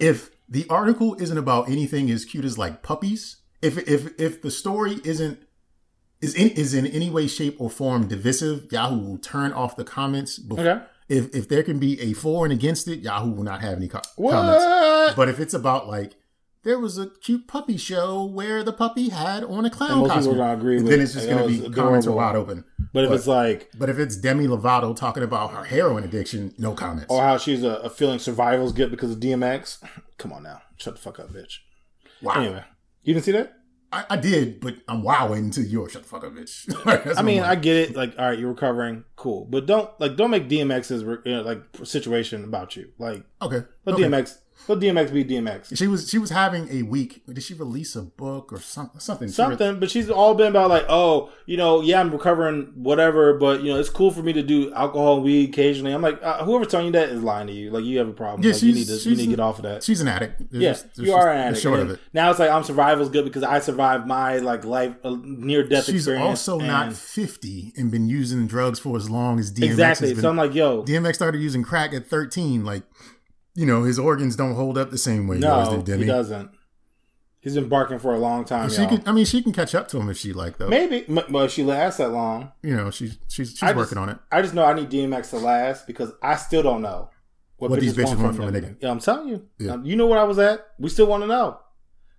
[0.00, 4.50] if the article isn't about anything as cute as like puppies, if if if the
[4.50, 5.45] story isn't
[6.20, 9.84] is in is in any way, shape, or form divisive, Yahoo will turn off the
[9.84, 10.38] comments.
[10.38, 10.84] Before, Okay.
[11.08, 13.86] If if there can be a for and against it, Yahoo will not have any
[13.88, 14.32] co- What?
[14.32, 15.14] comments.
[15.14, 16.14] But if it's about like
[16.64, 20.36] there was a cute puppy show where the puppy had on a clown most costume,
[20.38, 22.64] gonna agree with then it's just going to be it's comments are wide open.
[22.92, 26.54] But if But- it's like, But if it's Demi Lovato talking about her heroin addiction,
[26.58, 27.06] no comments.
[27.08, 29.78] or how she's a, a feeling survival's good because of DMX,
[30.18, 30.60] come on now.
[30.76, 31.58] Shut the fuck up, bitch.
[32.20, 32.32] wow.
[32.34, 32.64] Anyway,
[33.04, 33.55] you didn't see that?
[33.96, 37.16] I, I did, but I'm wowing to your oh, shut the fuck up, bitch.
[37.16, 37.96] I mean, what I get it.
[37.96, 41.62] Like, all right, you're recovering, cool, but don't like don't make DMX's you know, like
[41.82, 42.90] situation about you.
[42.98, 43.52] Like, like.
[43.52, 43.66] okay.
[43.86, 44.04] let okay.
[44.04, 45.76] DMX let DMX be DMX.
[45.76, 47.22] She was she was having a week.
[47.26, 49.00] Did she release a book or something?
[49.00, 49.28] Something.
[49.28, 53.34] She re- but she's all been about like, oh, you know, yeah, I'm recovering, whatever,
[53.34, 55.92] but you know, it's cool for me to do alcohol and weed occasionally.
[55.92, 57.70] I'm like, uh, whoever's telling you that is lying to you.
[57.70, 58.42] Like, you have a problem.
[58.42, 59.82] Yeah, like, you need to you need to get off of that.
[59.82, 60.42] she's an addict.
[60.50, 61.62] Yes, there's you are an addict.
[61.62, 62.02] Short And of it.
[62.12, 65.84] Now it's like I'm survival's good because I survived my like life uh, near death
[65.84, 70.08] She's also not 50 and been using drugs for as long as DMX exactly.
[70.08, 70.22] has been.
[70.22, 72.64] So I'm like, yo, DMX started using crack at 13.
[72.64, 72.82] Like,
[73.56, 76.50] you know, his organs don't hold up the same way no, did, he doesn't.
[77.40, 78.68] He's been barking for a long time.
[78.70, 78.88] She y'all.
[78.88, 80.68] can, I mean, she can catch up to him if she like, though.
[80.68, 82.52] Maybe, if she lasts that long.
[82.62, 84.18] You know, she's she's she's I just- working on it.
[84.30, 87.08] I just know I need DMX to last because I still don't know
[87.56, 88.76] What these bitches want from a nigga.
[88.80, 89.46] Yeah, I'm telling you.
[89.58, 89.72] Yeah.
[89.72, 90.66] Um, you know where I was at.
[90.78, 91.60] We still want to know.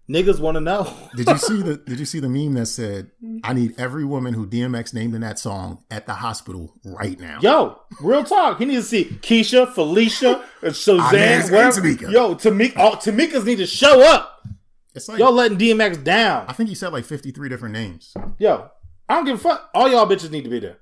[0.09, 0.91] Niggas want to know.
[1.15, 3.11] Did you see the Did you see the meme that said,
[3.43, 7.39] "I need every woman who DMX named in that song at the hospital right now"?
[7.41, 8.57] Yo, real talk.
[8.59, 11.41] He needs to see Keisha, Felicia, and Suzanne.
[11.41, 12.09] Tamika.
[12.11, 12.73] Yo, Tamika.
[12.77, 14.47] Oh, Tamikas need to show up.
[14.95, 16.45] It's like Y'all letting DMX down.
[16.47, 18.13] I think he said like fifty three different names.
[18.39, 18.69] Yo,
[19.09, 19.69] I don't give a fuck.
[19.73, 20.77] All y'all bitches need to be there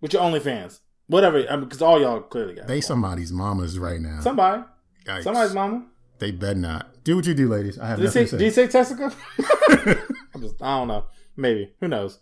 [0.00, 0.78] with your OnlyFans.
[1.08, 4.20] Whatever, because all y'all clearly got They somebody's mamas right now.
[4.20, 4.62] somebody,
[5.04, 5.22] Yikes.
[5.24, 5.86] somebody's mama.
[6.18, 7.78] They bet not do what you do, ladies.
[7.78, 8.30] I have Did nothing say?
[8.36, 8.64] to Did say.
[8.64, 9.12] he say Tessica?
[10.34, 10.60] I'm just.
[10.60, 11.06] I don't know.
[11.36, 11.72] Maybe.
[11.80, 12.18] Who knows?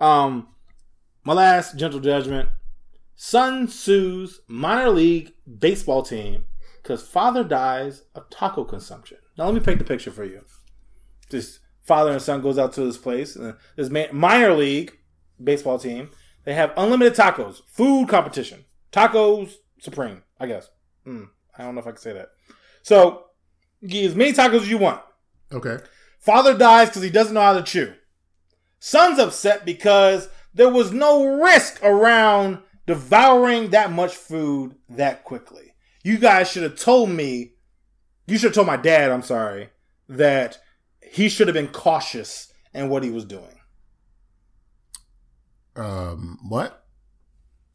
[0.00, 0.48] Um,
[1.24, 2.48] my last gentle judgment.
[3.16, 6.44] Son sues minor league baseball team
[6.80, 9.18] because father dies of taco consumption.
[9.36, 10.42] Now let me paint the picture for you.
[11.30, 13.34] This father and son goes out to this place.
[13.34, 14.96] And this man, minor league
[15.42, 16.10] baseball team.
[16.44, 20.22] They have unlimited tacos, food competition, tacos supreme.
[20.38, 20.70] I guess.
[21.04, 22.28] Mm, I don't know if I can say that.
[22.82, 23.27] So, you
[23.86, 25.00] get as many tacos as you want.
[25.52, 25.78] Okay.
[26.18, 27.94] Father dies because he doesn't know how to chew.
[28.80, 35.74] Son's upset because there was no risk around devouring that much food that quickly.
[36.02, 37.52] You guys should have told me,
[38.26, 39.70] you should have told my dad, I'm sorry,
[40.08, 40.58] that
[41.02, 43.60] he should have been cautious in what he was doing.
[45.76, 46.38] Um.
[46.48, 46.84] What?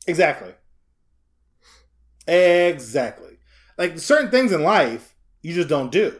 [0.08, 0.54] Exactly.
[2.28, 3.38] Exactly.
[3.78, 5.13] Like certain things in life,
[5.44, 6.16] you just don't do.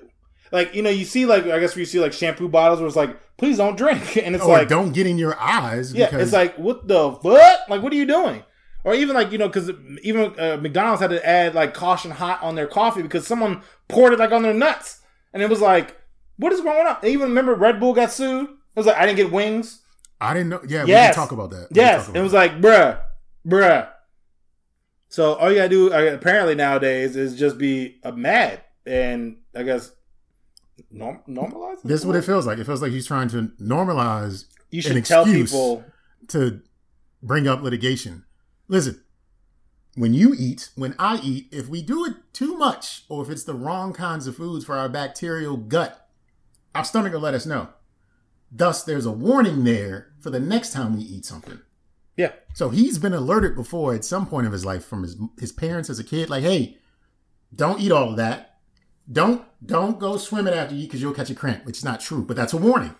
[0.52, 2.96] Like, you know, you see, like, I guess you see, like, shampoo bottles where it's
[2.96, 4.18] like, please don't drink.
[4.24, 5.92] And it's or like, don't get in your eyes.
[5.96, 7.68] Yeah, because it's like what the fuck?
[7.70, 8.44] Like, what are you doing?
[8.86, 9.72] Or even like you know, because
[10.04, 14.12] even uh, McDonald's had to add like caution hot on their coffee because someone poured
[14.14, 15.02] it like on their nuts,
[15.34, 15.98] and it was like,
[16.38, 16.98] what is going on?
[17.04, 18.44] Even remember Red Bull got sued.
[18.50, 19.82] It was like I didn't get wings.
[20.20, 20.62] I didn't know.
[20.68, 21.16] Yeah, we Yes.
[21.16, 21.68] can talk about that.
[21.72, 23.00] We Yes, talk it about was like bruh,
[23.48, 23.90] bruh.
[25.10, 29.64] So all you gotta do uh, apparently nowadays is just be uh, mad and I
[29.64, 29.92] guess
[30.92, 31.82] norm- normalize.
[31.84, 32.58] This is what it feels like.
[32.60, 35.84] It feels like he's trying to normalize You should tell people.
[36.30, 36.62] to
[37.22, 38.26] bring up litigation.
[38.68, 39.02] Listen,
[39.96, 43.44] when you eat, when I eat, if we do it too much or if it's
[43.44, 46.08] the wrong kinds of foods for our bacterial gut,
[46.74, 47.70] our stomach will let us know.
[48.52, 51.60] Thus, there's a warning there for the next time we eat something.
[52.16, 55.52] Yeah, So he's been alerted before at some point of his life from his his
[55.52, 56.78] parents as a kid, like, hey,
[57.56, 58.53] don't eat all of that.
[59.12, 62.24] Don't don't go swimming after you because you'll catch a cramp, which is not true,
[62.24, 62.96] but that's a warning.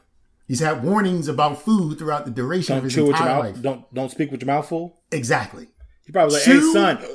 [0.48, 3.40] He's had warnings about food throughout the duration of don't his chew with your entire
[3.40, 3.62] life.
[3.62, 5.00] Don't don't speak with your mouth full.
[5.12, 5.68] Exactly.
[6.06, 7.06] He probably like, Chew- hey son,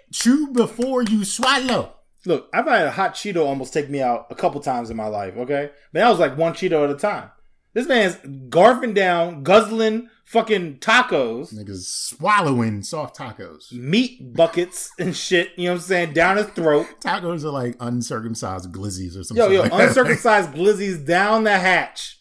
[0.12, 1.94] Chew before you swallow.
[2.24, 5.08] look, I've had a hot Cheeto almost take me out a couple times in my
[5.08, 5.36] life.
[5.36, 7.30] Okay, but that was like one Cheeto at a time.
[7.76, 8.14] This man's
[8.48, 13.70] garfing down, guzzling fucking tacos, Niggas swallowing soft tacos.
[13.70, 15.50] meat buckets and shit.
[15.58, 16.12] You know what I'm saying?
[16.14, 16.86] Down his throat.
[17.00, 19.44] Tacos are like uncircumcised glizzies or something.
[19.44, 19.88] Yo, yo, like that.
[19.88, 22.18] uncircumcised glizzies down the hatch.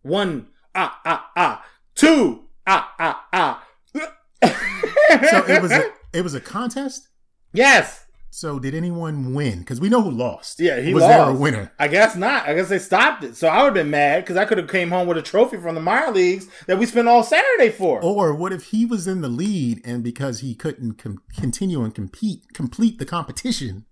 [0.00, 1.66] One ah, ah, ah.
[1.94, 3.64] Two, ah, ah, ah.
[3.92, 7.08] So it was a, it was a contest.
[7.52, 8.06] yes.
[8.38, 9.58] So did anyone win?
[9.58, 10.60] Because we know who lost.
[10.60, 11.12] Yeah, he was lost.
[11.12, 11.72] there a winner?
[11.76, 12.48] I guess not.
[12.48, 13.34] I guess they stopped it.
[13.34, 15.56] So I would have been mad because I could have came home with a trophy
[15.56, 18.00] from the minor leagues that we spent all Saturday for.
[18.00, 21.92] Or what if he was in the lead and because he couldn't com- continue and
[21.92, 23.86] compete complete the competition,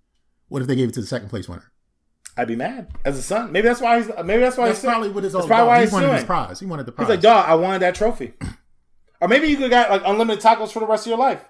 [0.47, 1.73] what if they gave it to the second place winner?
[2.37, 3.51] I'd be mad as a son.
[3.51, 4.09] Maybe that's why he's.
[4.25, 5.67] Maybe that's why That's he's probably what it's all That's about.
[5.67, 6.61] why he he's wanted his prize.
[6.61, 7.09] He wanted the prize.
[7.09, 8.35] He's like, dog, I wanted that trophy.
[9.21, 11.45] or maybe you could got like unlimited tacos for the rest of your life.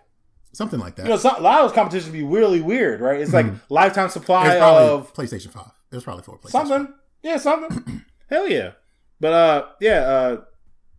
[0.52, 1.04] Something like that.
[1.04, 3.20] You know, some, a lot of those competitions be really weird, right?
[3.20, 5.72] It's like lifetime it was supply of PlayStation Five.
[5.90, 6.50] It was probably for PlayStation.
[6.50, 6.94] something.
[7.22, 8.04] Yeah, something.
[8.30, 8.72] Hell yeah.
[9.20, 10.40] But uh, yeah, uh,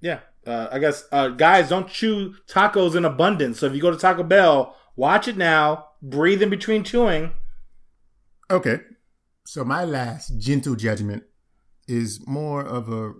[0.01, 0.19] yeah.
[0.45, 3.60] Uh, I guess uh, guys don't chew tacos in abundance.
[3.60, 5.88] So if you go to Taco Bell, watch it now.
[6.01, 7.33] Breathe in between chewing.
[8.49, 8.79] Okay.
[9.45, 11.23] So my last gentle judgment
[11.88, 13.13] is more of a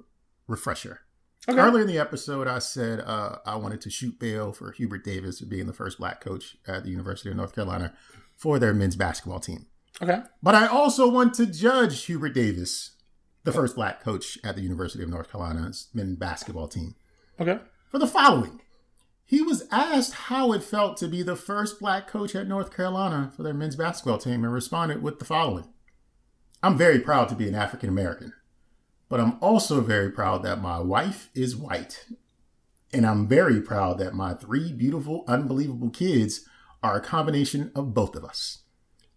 [0.48, 1.02] refresher.
[1.50, 1.60] Okay.
[1.60, 5.40] Earlier in the episode, I said uh, I wanted to shoot bail for Hubert Davis
[5.40, 7.94] for being the first black coach at the University of North Carolina
[8.36, 9.66] for their men's basketball team.
[10.02, 10.22] Okay.
[10.44, 12.92] But I also want to judge Hubert Davis,
[13.46, 16.96] the first black coach at the University of North Carolina's men's basketball team,
[17.40, 17.60] Okay.
[17.90, 18.60] for the following.
[19.26, 23.32] He was asked how it felt to be the first black coach at North Carolina
[23.36, 25.66] for their men's basketball team and responded with the following
[26.64, 28.34] I'm very proud to be an African American,
[29.10, 32.06] but I'm also very proud that my wife is white.
[32.94, 36.46] And I'm very proud that my three beautiful, unbelievable kids
[36.84, 38.64] are a combination of both of us.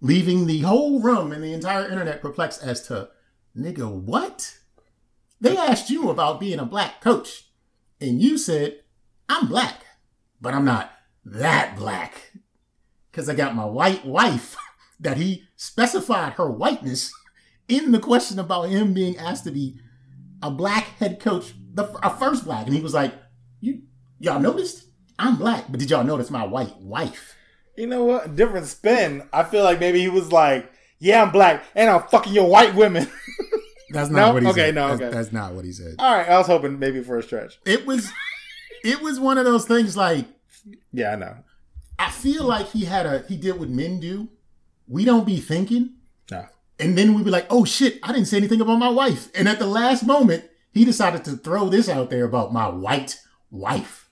[0.01, 3.11] Leaving the whole room and the entire internet perplexed as to,
[3.57, 4.59] nigga, what?
[5.41, 7.51] They asked you about being a black coach,
[8.01, 8.81] and you said,
[9.29, 9.85] I'm black,
[10.41, 10.91] but I'm not
[11.25, 12.33] that black.
[13.11, 14.57] Because I got my white wife
[15.01, 17.13] that he specified her whiteness
[17.71, 19.79] in the question about him being asked to be
[20.43, 23.15] a black head coach, the a first black, and he was like,
[23.61, 23.83] "You
[24.19, 24.85] y'all noticed?
[25.19, 27.37] I'm black, but did y'all notice my white wife?"
[27.77, 28.37] You know what?
[28.37, 29.23] Different spin.
[29.33, 32.75] I feel like maybe he was like, "Yeah, I'm black, and I'm fucking your white
[32.75, 33.09] women."
[33.93, 34.19] That's No?
[34.27, 34.75] not what he Okay, said.
[34.77, 35.11] no, that's, okay.
[35.11, 35.97] that's not what he said.
[35.99, 37.59] All right, I was hoping maybe for a stretch.
[37.67, 38.09] It was,
[38.85, 40.27] it was one of those things like
[40.93, 41.35] Yeah, I know.
[41.99, 44.29] I feel like he had a he did what men do.
[44.87, 45.91] We don't be thinking, No.
[46.81, 49.49] And then we'd be like, "Oh shit, I didn't say anything about my wife." And
[49.49, 54.09] at the last moment, he decided to throw this out there about my white wife.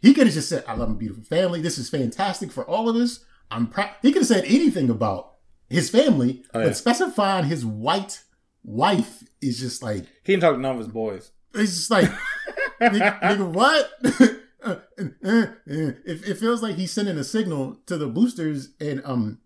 [0.00, 1.60] He could have just said, "I love my beautiful family.
[1.60, 3.90] This is fantastic for all of us." I'm proud.
[4.02, 5.32] He could have said anything about
[5.68, 6.66] his family, Oh, yeah.
[6.66, 8.22] but specifying his white
[8.64, 11.30] wife is just like He didn't talk to none of his boys.
[11.54, 12.10] it's just like,
[12.80, 13.90] nigga, nigga, what?
[14.64, 19.02] Uh, uh, uh, it, it feels like he's sending a signal to the boosters and
[19.04, 19.38] um,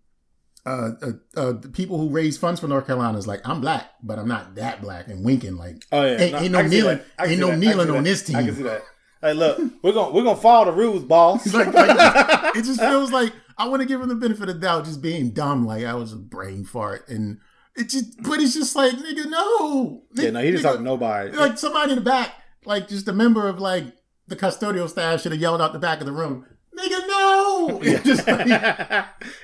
[0.69, 3.89] uh, uh, uh, the people who raise funds for North Carolina is like, I'm black,
[4.03, 6.75] but I'm not that black, and winking like, Oh yeah, ain't, ain't no can see
[6.77, 7.05] kneeling, that.
[7.17, 7.57] I can ain't no that.
[7.57, 8.03] Kneeling on that.
[8.03, 8.63] this I can see team.
[8.65, 8.83] that.
[9.21, 11.53] Hey, look, we're gonna we're gonna follow the rules, boss.
[11.53, 11.89] Like, like,
[12.55, 15.01] it just feels like I want to give him the benefit of the doubt, just
[15.01, 17.39] being dumb, like I was a brain fart, and
[17.75, 20.81] it just, but it's just like, nigga, no, yeah, no, he didn't Nigga, talk to
[20.83, 21.31] nobody.
[21.31, 22.31] like somebody in the back,
[22.65, 23.85] like just a member of like
[24.27, 26.45] the custodial staff should have yelled out the back of the room,
[26.77, 27.81] nigga, no.
[28.03, 28.47] Just like,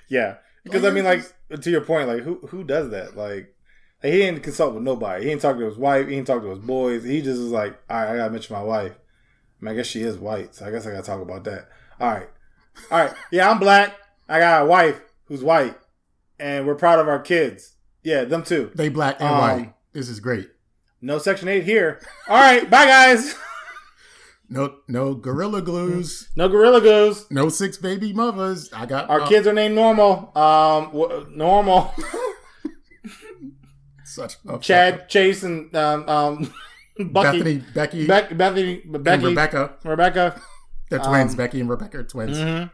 [0.08, 1.24] yeah, because I mean, like
[1.62, 3.16] to your point, like who who does that?
[3.16, 3.56] Like,
[4.02, 5.24] he didn't consult with nobody.
[5.24, 6.08] He didn't talk to his wife.
[6.08, 7.04] He didn't talk to his boys.
[7.06, 8.92] He just was like, all right, I gotta mention my wife.
[8.92, 11.70] I, mean, I guess she is white, so I guess I gotta talk about that.
[12.02, 12.30] All right,
[12.92, 13.14] all right.
[13.32, 13.96] Yeah, I'm black.
[14.28, 15.78] I got a wife who's white,
[16.40, 17.74] and we're proud of our kids.
[18.04, 18.72] Yeah, them too.
[18.76, 19.74] they black and Um, white.
[19.94, 20.50] This is great.
[21.02, 22.02] No Section Eight here.
[22.28, 23.36] All right, bye guys.
[24.48, 26.30] No, no gorilla glues.
[26.36, 27.26] No Gorilla Goose.
[27.32, 28.72] No six baby mothers.
[28.74, 30.32] I got Our uh, kids are named Normal.
[30.38, 31.94] Um, w- Normal.
[34.04, 36.54] Such a Chad, Chase, and um, um,
[37.12, 37.40] Bucky.
[37.40, 39.74] Bethany, Becky, Beck, Bethany, and Becky, Rebecca.
[39.84, 40.42] Rebecca.
[40.90, 41.32] They're twins.
[41.32, 42.38] Um, Becky and Rebecca are twins.
[42.38, 42.70] Mhm.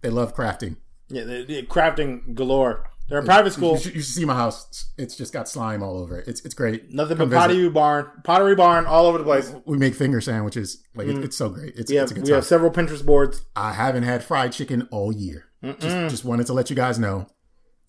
[0.00, 0.76] They love crafting.
[1.08, 2.90] Yeah, they, they crafting galore.
[3.10, 3.72] They're a private school.
[3.72, 4.92] You should, you should see my house.
[4.96, 6.28] It's- just got slime all over it.
[6.28, 6.94] It's it's great.
[6.94, 7.40] Nothing Come but visit.
[7.40, 9.52] pottery barn, pottery barn, all over the place.
[9.66, 10.82] We make finger sandwiches.
[10.94, 11.24] Like it, mm.
[11.24, 11.74] it's so great.
[11.76, 12.36] It's, We have it's a good we time.
[12.36, 13.44] have several Pinterest boards.
[13.56, 15.46] I haven't had fried chicken all year.
[15.62, 17.26] Just, just wanted to let you guys know.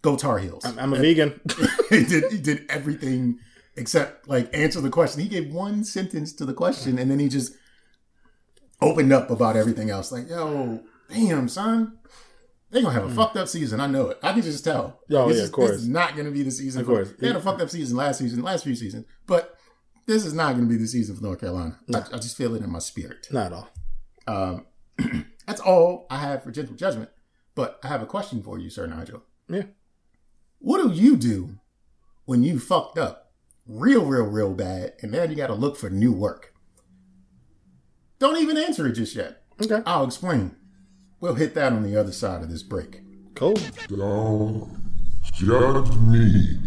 [0.02, 0.66] Go Tar Heels.
[0.66, 1.40] I'm a vegan.
[1.90, 3.38] he did he did everything
[3.78, 5.22] except like answer the question.
[5.22, 7.54] He gave one sentence to the question and then he just
[8.82, 10.12] opened up about everything else.
[10.12, 11.98] Like, yo, damn, son.
[12.72, 13.80] They're gonna have a fucked up season.
[13.80, 14.20] I know it.
[14.24, 15.00] I can just tell.
[15.12, 15.72] Oh, This yeah, is- of course.
[15.72, 16.82] This is not gonna be the season.
[16.82, 17.14] Of for- course.
[17.20, 19.06] They had a fucked up season last season, last few seasons.
[19.28, 19.58] But
[20.06, 21.78] this is not gonna be the season for North Carolina.
[21.94, 23.28] I, I just feel it in my spirit.
[23.32, 23.70] Not at all.
[24.28, 24.66] Um,
[25.46, 27.10] that's all I have for gentle judgment.
[27.56, 29.24] But I have a question for you, Sir Nigel.
[29.50, 29.64] Yeah.
[30.60, 31.60] What do you do
[32.26, 33.34] when you fucked up
[33.68, 36.54] real, real, real bad, and then you got to look for new work.
[38.20, 39.44] Don't even answer it just yet.
[39.62, 39.82] Okay.
[39.86, 40.56] I'll explain.
[41.22, 43.04] We'll hit that on the other side of this break.
[43.36, 43.54] Cool.
[43.88, 44.82] Don't
[45.36, 46.58] judge me.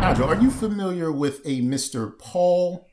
[0.00, 2.18] Nigel, are you familiar with a Mr.
[2.18, 2.88] Paul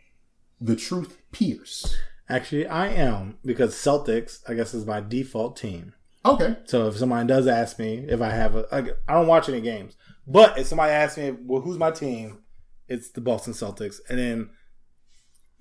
[0.60, 1.96] the Truth Pierce?
[2.28, 5.94] Actually, I am because Celtics, I guess, is my default team.
[6.26, 6.58] Okay.
[6.66, 9.62] So if somebody does ask me if I have a, like, I don't watch any
[9.62, 9.96] games,
[10.28, 12.40] but if somebody asks me, well, who's my team?
[12.90, 14.50] It's the Boston Celtics, and then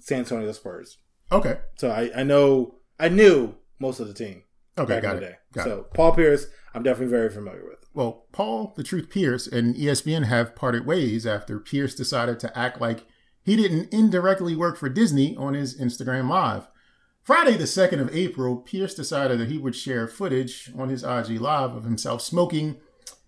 [0.00, 0.98] San Antonio Spurs.
[1.30, 1.58] Okay.
[1.76, 4.42] So I, I know, I knew most of the team
[4.78, 5.38] Okay, got it.
[5.52, 5.94] Got so it.
[5.94, 7.78] Paul Pierce, I'm definitely very familiar with.
[7.94, 12.80] Well, Paul the Truth Pierce and ESPN have parted ways after Pierce decided to act
[12.80, 13.04] like
[13.42, 16.68] he didn't indirectly work for Disney on his Instagram Live.
[17.22, 21.40] Friday, the 2nd of April, Pierce decided that he would share footage on his IG
[21.40, 22.76] Live of himself smoking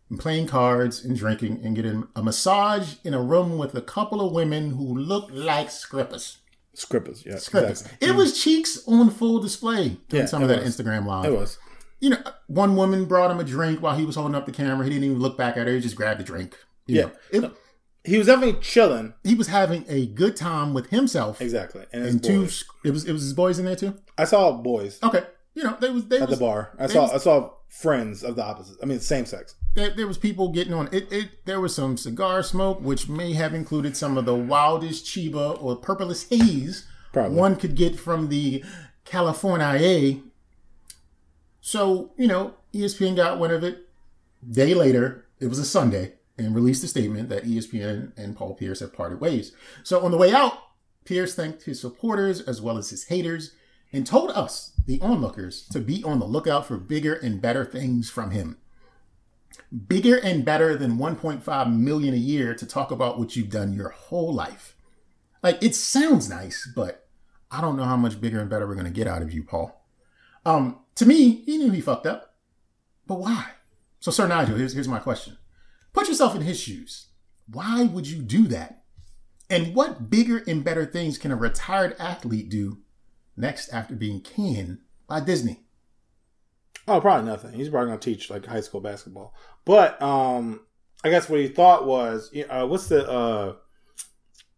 [0.09, 4.27] and playing cards and drinking and getting a massage in a room with a couple
[4.27, 6.39] of women who looked like scrippers.
[6.81, 7.83] Scrippers, yeah, Scrippers.
[7.83, 8.09] exactly.
[8.09, 10.77] It was cheeks on full display during Yeah, some of that was.
[10.77, 11.59] Instagram Live It was.
[12.01, 14.85] you know, one woman brought him a drink while he was holding up the camera.
[14.85, 15.75] He didn't even look back at her.
[15.75, 16.57] He just grabbed the drink.
[16.87, 17.39] You Yeah.
[17.41, 17.53] know, it,
[18.05, 19.13] He was definitely chilling.
[19.25, 22.47] he was having a good time with himself Exactly, and and two.
[22.85, 23.95] It was it was his boys in there too.
[24.17, 25.23] I saw boys Okay,
[25.55, 26.73] you know they was they at the bar.
[26.79, 28.77] I saw was- I saw friends of the opposite.
[28.83, 29.55] I mean, same sex.
[29.75, 31.45] there, there was people getting on it, it.
[31.45, 35.77] There was some cigar smoke, which may have included some of the wildest chiba or
[35.77, 37.37] purplest haze Probably.
[37.37, 38.65] one could get from the
[39.05, 40.21] California.
[41.61, 43.87] So you know, ESPN got one of it.
[44.49, 48.81] Day later, it was a Sunday, and released a statement that ESPN and Paul Pierce
[48.81, 49.53] have parted ways.
[49.83, 50.55] So on the way out,
[51.05, 53.53] Pierce thanked his supporters as well as his haters
[53.93, 58.11] and told us, the onlookers, to be on the lookout for bigger and better things
[58.11, 58.59] from him.
[59.89, 63.91] Bigger and better than 1.5 million a year to talk about what you've done your
[63.91, 64.77] whole life.
[65.43, 67.09] Like it sounds nice, but
[67.51, 69.85] I don't know how much bigger and better we're gonna get out of you, Paul.
[70.45, 72.35] Um, to me, he knew he fucked up,
[73.07, 73.47] but why?
[74.01, 75.37] So, Sir Nigel, here's here's my question:
[75.93, 77.09] Put yourself in his shoes.
[77.47, 78.83] Why would you do that?
[79.49, 82.79] And what bigger and better things can a retired athlete do
[83.41, 85.61] next after being canned by Disney?
[86.87, 87.53] Oh, probably nothing.
[87.53, 89.35] He's probably gonna teach like high school basketball.
[89.65, 90.61] But um,
[91.05, 93.55] I guess what he thought was, you know, uh, what's the uh,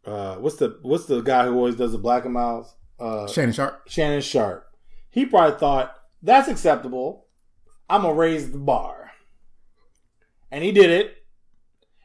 [0.04, 2.74] uh, what's the what's the guy who always does the Black and Milds?
[2.98, 3.88] Uh, Shannon Sharpe.
[3.88, 4.66] Shannon Sharpe.
[5.10, 7.26] He probably thought that's acceptable.
[7.88, 9.10] I'm gonna raise the bar,
[10.50, 11.16] and he did it,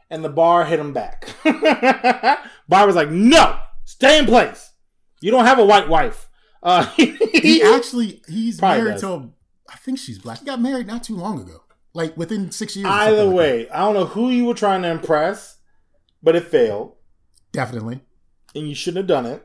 [0.09, 1.29] and the bar hit him back.
[2.67, 4.71] bar was like, "No, stay in place.
[5.21, 6.26] You don't have a white wife."
[6.67, 9.01] Uh, He actually he's married does.
[9.01, 9.29] to a,
[9.69, 10.39] I think she's black.
[10.39, 11.63] He got married not too long ago.
[11.93, 12.87] Like within six years.
[12.89, 15.57] Either something like way, I don't know who you were trying to impress,
[16.21, 16.93] but it failed.
[17.51, 18.01] Definitely.
[18.53, 19.43] and you shouldn't have done it.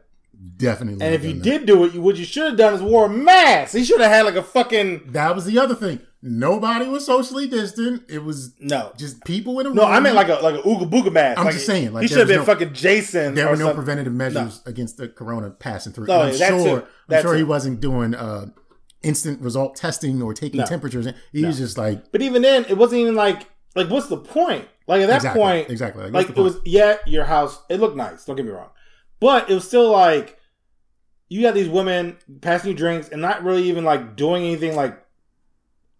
[0.57, 1.05] Definitely.
[1.07, 1.43] And if you that.
[1.43, 3.75] did do it, you, what you should have done is wore a mask.
[3.77, 6.01] He should have had like a fucking That was the other thing.
[6.25, 8.05] Nobody was socially distant.
[8.09, 8.93] It was no.
[8.97, 9.77] just people in a room.
[9.77, 9.85] No.
[9.85, 11.39] I meant like a like a ooga booga mask.
[11.39, 13.35] I'm like just saying, like, he should have been no- fucking Jason.
[13.35, 13.77] there were no something.
[13.77, 16.05] preventative measures against the corona passing through.
[16.05, 16.89] And I'm sure.
[17.11, 18.47] I'm sure he wasn't doing uh,
[19.03, 20.67] instant result testing or taking No.
[20.67, 21.09] temperatures.
[21.33, 24.69] He was just like But even then, it wasn't even like like what's the point?
[24.87, 26.05] Like at that exactly, point, exactly.
[26.05, 27.61] Like, like it was yeah, your house.
[27.69, 28.25] It looked nice.
[28.25, 28.71] Don't get me wrong,
[29.19, 30.39] but it was still like
[31.29, 34.77] you got these women passing you drinks and not really even like doing anything.
[34.77, 35.02] Like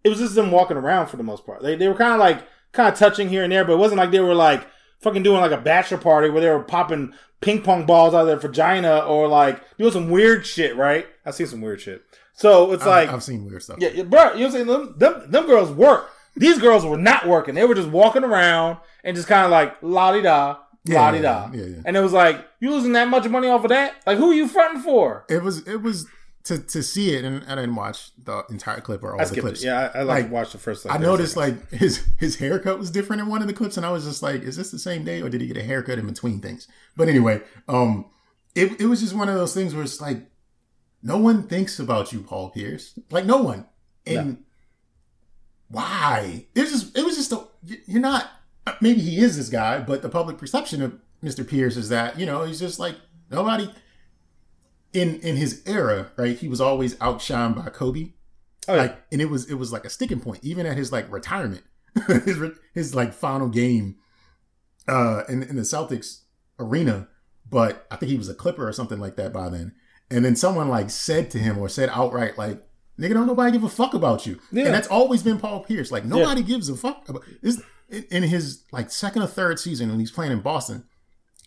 [0.03, 1.61] it was just them walking around for the most part.
[1.61, 3.99] They they were kind of like kind of touching here and there, but it wasn't
[3.99, 4.67] like they were like
[5.01, 8.27] fucking doing like a bachelor party where they were popping ping pong balls out of
[8.27, 10.75] their vagina or like doing some weird shit.
[10.75, 11.05] Right?
[11.25, 12.03] I've seen some weird shit.
[12.33, 13.77] So it's I've, like I've seen weird stuff.
[13.79, 14.67] yeah, yeah, bro, you know what I'm saying?
[14.67, 16.09] Them, them, them girls work.
[16.35, 17.53] These girls were not working.
[17.53, 21.11] They were just walking around and just kind of like la di da, Yeah, la
[21.11, 21.49] di da.
[21.53, 21.81] yeah, yeah.
[21.85, 23.93] And it was like, you losing that much money off of that?
[24.07, 25.25] Like, who are you fronting for?
[25.29, 26.07] It was it was
[26.45, 29.39] to to see it, and I didn't watch the entire clip or all I the
[29.39, 29.63] clips.
[29.63, 29.67] it.
[29.67, 30.85] Yeah, I, I like, Like, watched the first.
[30.89, 33.91] I noticed like his his haircut was different in one of the clips, and I
[33.91, 36.05] was just like, "Is this the same day, or did he get a haircut in
[36.07, 36.67] between things?"
[36.97, 38.05] But anyway, um,
[38.55, 40.25] it it was just one of those things where it's like,
[41.01, 43.65] no one thinks about you, Paul Pierce, like no one,
[44.05, 44.43] and
[45.69, 46.45] why?
[46.55, 47.47] It was just it was just a,
[47.85, 48.29] you're not.
[48.79, 51.47] Maybe he is this guy, but the public perception of Mr.
[51.47, 52.95] Pierce is that you know he's just like
[53.31, 53.69] nobody.
[54.93, 58.11] In in his era, right, he was always outshined by Kobe.
[58.67, 58.81] Oh, yeah.
[58.83, 61.63] like and it was it was like a sticking point even at his like retirement
[62.07, 63.97] his re- his like final game
[64.87, 66.21] uh in, in the celtics
[66.59, 67.09] arena.
[67.49, 69.73] But i think he was a clipper or something like that by then.
[70.09, 72.61] And then someone like said to him or said outright like
[72.97, 74.39] nigga don't nobody give a fuck about you.
[74.51, 74.65] Yeah.
[74.65, 75.91] and that's always been paul pierce.
[75.91, 79.89] Like nobody gives a fuck about this in, in his like second or third season
[79.89, 80.85] when he's playing in Boston,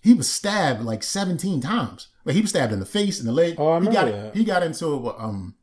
[0.06, 2.06] he was stabbed like 17 times.
[2.24, 3.56] Like he was stabbed in the face and the leg.
[3.58, 4.36] Oh, I he got that.
[4.36, 5.56] he got into um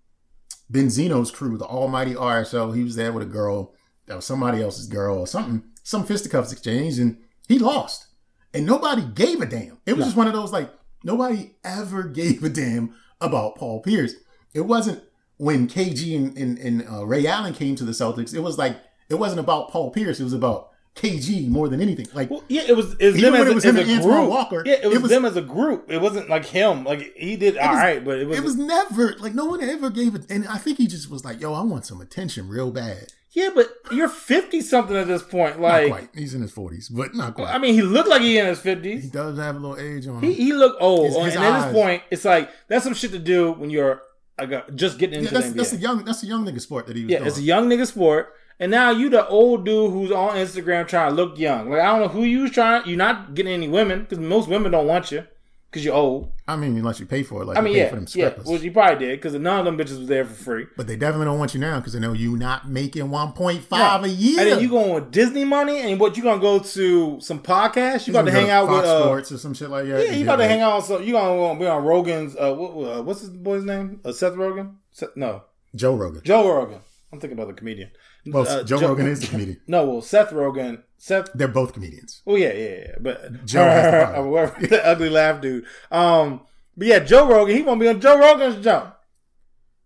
[0.70, 2.76] Benzino's crew, the Almighty RSO.
[2.76, 3.74] He was there with a girl
[4.08, 8.08] that was somebody else's girl or something, some fisticuffs exchange, and he lost.
[8.54, 9.78] And nobody gave a damn.
[9.86, 10.70] It was just one of those like
[11.06, 14.14] nobody ever gave a damn about Paul Pierce.
[14.54, 15.04] It wasn't
[15.38, 18.34] when KG and, and, and uh, Ray Allen came to the Celtics.
[18.34, 18.76] It was like
[19.08, 20.20] it wasn't about Paul Pierce.
[20.20, 22.08] It was about KG more than anything.
[22.14, 22.94] Like Well, yeah, it was.
[23.00, 24.30] It was them as, it a, was as him a and Antoine group.
[24.30, 25.92] Walker, yeah, it was, it was- them as a group.
[25.92, 26.84] It wasn't like him.
[26.84, 28.38] Like he did all was- right, but it was.
[28.38, 30.30] it was never like no one ever gave it.
[30.30, 33.50] And I think he just was like, "Yo, I want some attention real bad." yeah,
[33.56, 35.60] but you're fifty something at this point.
[35.60, 36.14] Like.
[36.16, 37.50] He's in his forties, but not quite.
[37.54, 39.04] I mean, he looked like he in his fifties.
[39.06, 40.22] he does have a little age on him.
[40.30, 43.12] He he looked old, His- his and at this point, it's like that's some shit
[43.14, 44.04] to do when you're
[44.40, 45.58] like, just getting Yeah, into that's the NBA.
[45.58, 47.28] that's a young that's a young nigga sport that he was yeah, doing.
[47.28, 48.34] it's a young nigga sport.
[48.60, 51.70] And now you the old dude who's on Instagram trying to look young.
[51.70, 52.88] Like I don't know who you trying.
[52.88, 55.26] You're not getting any women because most women don't want you
[55.74, 56.32] because you're old.
[56.48, 58.06] I mean, unless you pay for it, like I you mean, pay yeah, for them
[58.14, 58.34] yeah.
[58.46, 60.68] Well, you probably did because none of them bitches was there for free.
[60.78, 63.64] but they definitely don't want you now because they know you not making one point
[63.64, 64.40] five a year.
[64.40, 68.08] And then you going with Disney money, and what you gonna go to some podcast?
[68.08, 70.06] You about to hang out Fox with uh, Sports or some shit like that.
[70.06, 71.00] yeah, you about to hang out So.
[71.00, 74.00] You gonna be on Rogan's uh, what, uh what's his boy's name?
[74.06, 74.76] Uh, Seth Rogen?
[74.92, 75.44] Seth, no,
[75.76, 76.22] Joe Rogan.
[76.24, 76.80] Joe Rogan.
[77.12, 77.92] I'm thinking about the comedian.
[78.26, 79.60] Well, Uh, Joe, Rogan is a comedian.
[79.68, 80.84] No, well, Seth Rogen.
[80.98, 82.22] Seth They're both comedians.
[82.26, 82.96] Oh yeah, yeah, yeah.
[83.02, 84.26] But Joe has the power.
[84.26, 85.66] or whatever, the ugly laugh dude.
[85.92, 86.42] Um,
[86.78, 87.56] but yeah, Joe Rogan.
[87.56, 88.96] He won't be on Joe Rogan's jump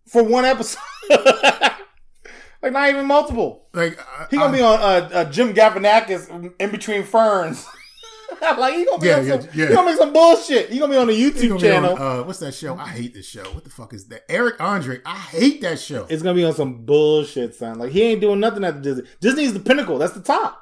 [0.06, 0.80] for one episode.
[1.10, 3.66] like not even multiple.
[3.72, 7.66] Like I- He gonna I- be on uh, uh, Jim Galifianakis in between ferns.
[8.58, 9.66] like he gonna be Yeah, on yeah, some, yeah.
[9.68, 10.70] he gonna make some bullshit.
[10.70, 11.96] He gonna be on the YouTube be on, channel.
[12.02, 12.76] uh, what's that show?
[12.76, 13.44] I hate this show.
[13.52, 14.24] What the fuck is that?
[14.28, 15.00] Eric Andre.
[15.04, 16.06] I hate that show.
[16.08, 17.78] it's gonna be on some bullshit, son.
[17.78, 19.04] Like he ain't doing nothing at Disney.
[19.20, 19.98] Disney's the pinnacle.
[19.98, 20.60] That's the top.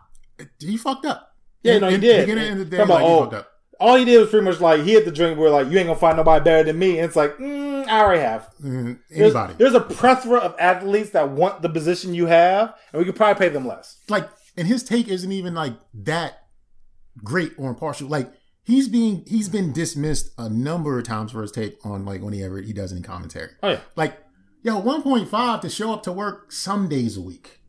[0.58, 1.34] he fucked up.
[1.62, 2.26] Yeah, In- no, he in- did.
[2.26, 3.52] Beginning and the day, like, oh, fucked up.
[3.80, 5.86] all he did was pretty much like he hit the drink where like you ain't
[5.88, 6.98] gonna find nobody better than me.
[6.98, 8.50] And it's like mm, I already have.
[8.62, 9.54] Mm, There's, Anybody.
[9.58, 13.38] there's a plethora of athletes that want the position you have, and we could probably
[13.46, 13.98] pay them less.
[14.08, 16.45] like and his take isn't even like that
[17.24, 21.50] great or impartial like he's being he's been dismissed a number of times for his
[21.52, 24.18] take on like whenever he does any commentary Oh yeah, like
[24.62, 27.60] yo 1.5 to show up to work some days a week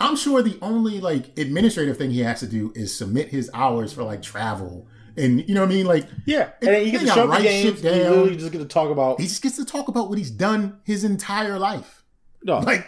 [0.00, 3.92] i'm sure the only like administrative thing he has to do is submit his hours
[3.92, 6.50] for like travel and you know what i mean like yeah.
[6.60, 7.80] And then you get to show write games.
[7.80, 9.18] shit and You just get to talk about.
[9.20, 12.04] he just gets to talk about what he's done his entire life
[12.44, 12.86] No, like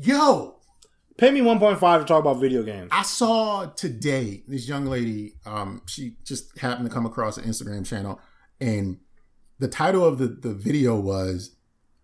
[0.00, 0.56] yo
[1.20, 2.88] pay me one point five to talk about video games.
[2.90, 5.34] I saw today this young lady.
[5.46, 8.18] Um, she just happened to come across an Instagram channel,
[8.60, 8.98] and
[9.58, 11.56] the title of the the video was,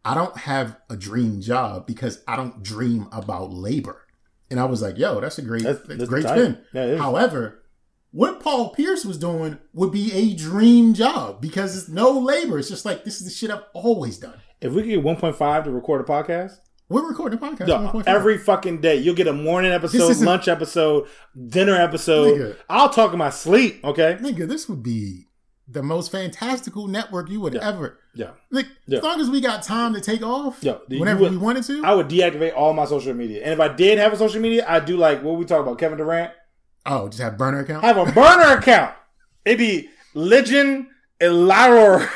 [0.04, 4.02] "I don't have a dream job because I don't dream about labor."
[4.50, 6.98] And I was like, "Yo, that's a great, That's- that's, great spin." Yeah.
[6.98, 7.64] However,
[8.12, 12.58] what Paul Pierce was doing would be a dream job because it's no labor.
[12.58, 14.40] It's just like this is the shit I've always done.
[14.60, 16.58] If we could get one point five to record a podcast,
[16.88, 17.66] We're recording a podcast.
[17.66, 21.08] no, every fucking day you'll get a morning episode, lunch episode,
[21.48, 22.38] dinner episode.
[22.38, 22.56] Nigga.
[22.70, 23.84] I'll talk in my sleep.
[23.84, 24.16] Okay.
[24.20, 25.26] nigga, this would be
[25.66, 27.68] the most fantastical network you would Yeah.
[27.68, 27.98] ever.
[28.14, 28.30] Yeah.
[28.52, 28.98] Like Yeah.
[28.98, 31.84] as long as we got time to take off, Yeah, whenever would- we wanted to.
[31.84, 34.64] I would deactivate all my social media, and if I did have a social media,
[34.68, 36.30] I'd do like what we talk about, Kevin Durant.
[36.86, 37.82] oh, just have burner account.
[37.82, 38.94] I have a burner account.
[39.44, 40.86] It'd be Legend
[41.20, 42.08] Elaror.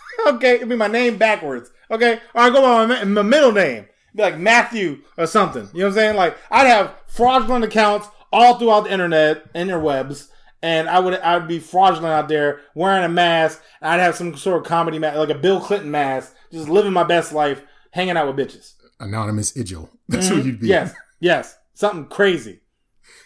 [0.28, 1.70] okay, it'd be my name backwards.
[1.90, 3.84] Okay, or I go by my, my middle name.
[4.14, 5.68] Be like Matthew or something.
[5.72, 6.16] You know what I'm saying?
[6.16, 10.28] Like I'd have fraudulent accounts all throughout the internet, interwebs,
[10.62, 13.62] and I would I'd be fraudulent out there wearing a mask.
[13.80, 16.92] And I'd have some sort of comedy mask, like a Bill Clinton mask, just living
[16.92, 18.74] my best life, hanging out with bitches.
[19.00, 19.88] Anonymous Igil.
[20.08, 20.46] That's who mm-hmm.
[20.46, 20.68] you'd be.
[20.68, 22.60] Yes, yes, something crazy.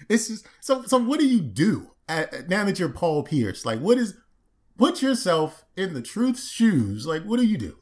[0.08, 0.82] It's just so.
[0.84, 3.64] So what do you do at, now that you're Paul Pierce?
[3.64, 4.14] Like, what is?
[4.78, 7.06] Put yourself in the truth's shoes.
[7.06, 7.78] Like, what do you do?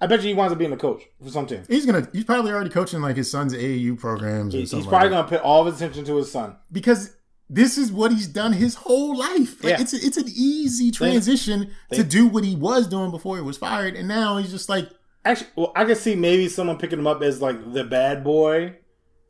[0.00, 1.62] I bet you he winds up being a coach for some team.
[1.68, 2.08] He's gonna.
[2.12, 4.54] He's probably already coaching like his son's AAU programs.
[4.54, 6.56] Or He's probably like going to put all of his attention to his son.
[6.70, 7.14] because
[7.48, 9.62] this is what he's done his whole life.
[9.62, 9.80] Like Yeah.
[9.80, 13.56] it's a, it's an easy transition to do what he was doing before he was
[13.56, 14.88] fired, and now he's just like,
[15.24, 18.74] Actually, well, I can see maybe someone picking him up as like the bad boy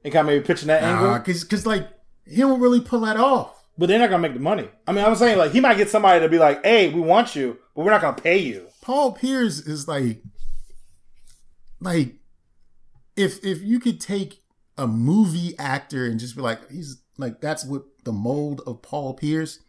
[0.04, 1.14] and kind of maybe pitching that angle.
[1.18, 1.88] because because like
[2.26, 3.52] he don't really pull that off.
[3.78, 4.68] But they're not going to make the money.
[4.86, 7.36] I mean, I'm saying like he might get somebody to be like, "Hey, we want
[7.36, 10.22] you, but we're not going to pay you." Paul Pierce is like,
[11.80, 12.14] like,
[13.16, 14.42] if if you could take
[14.78, 19.14] a movie actor and just be like, he's like, that's what the mold of Paul
[19.14, 19.60] Pierce,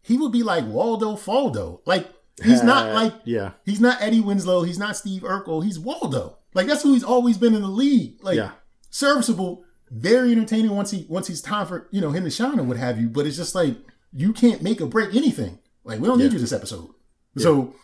[0.00, 1.80] he would be like Waldo Faldo.
[1.84, 2.08] Like
[2.42, 6.38] he's not uh, like yeah, he's not Eddie Winslow, he's not Steve Urkel, he's Waldo.
[6.54, 8.22] Like that's who he's always been in the league.
[8.22, 8.52] Like Yeah.
[8.90, 12.62] serviceable, very entertaining once he once he's time for you know him to shine or
[12.64, 13.08] what have you.
[13.08, 13.76] But it's just like
[14.12, 15.58] you can't make or break anything.
[15.84, 16.90] Like we don't need you this episode.
[17.38, 17.74] So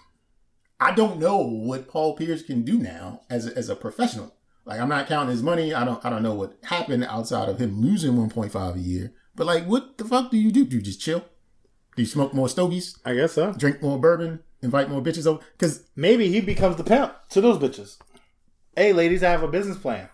[0.80, 4.34] I don't know what Paul Pierce can do now as a, as a professional.
[4.64, 5.74] Like I'm not counting his money.
[5.74, 9.12] I don't I don't know what happened outside of him losing 1.5 a year.
[9.34, 10.64] But like, what the fuck do you do?
[10.64, 11.24] Do you just chill?
[11.96, 12.98] Do you smoke more stogies?
[13.04, 13.52] I guess so.
[13.52, 14.40] Drink more bourbon?
[14.62, 15.40] Invite more bitches over?
[15.52, 17.98] Because Maybe he becomes the pimp to those bitches.
[18.76, 20.08] Hey, ladies, I have a business plan.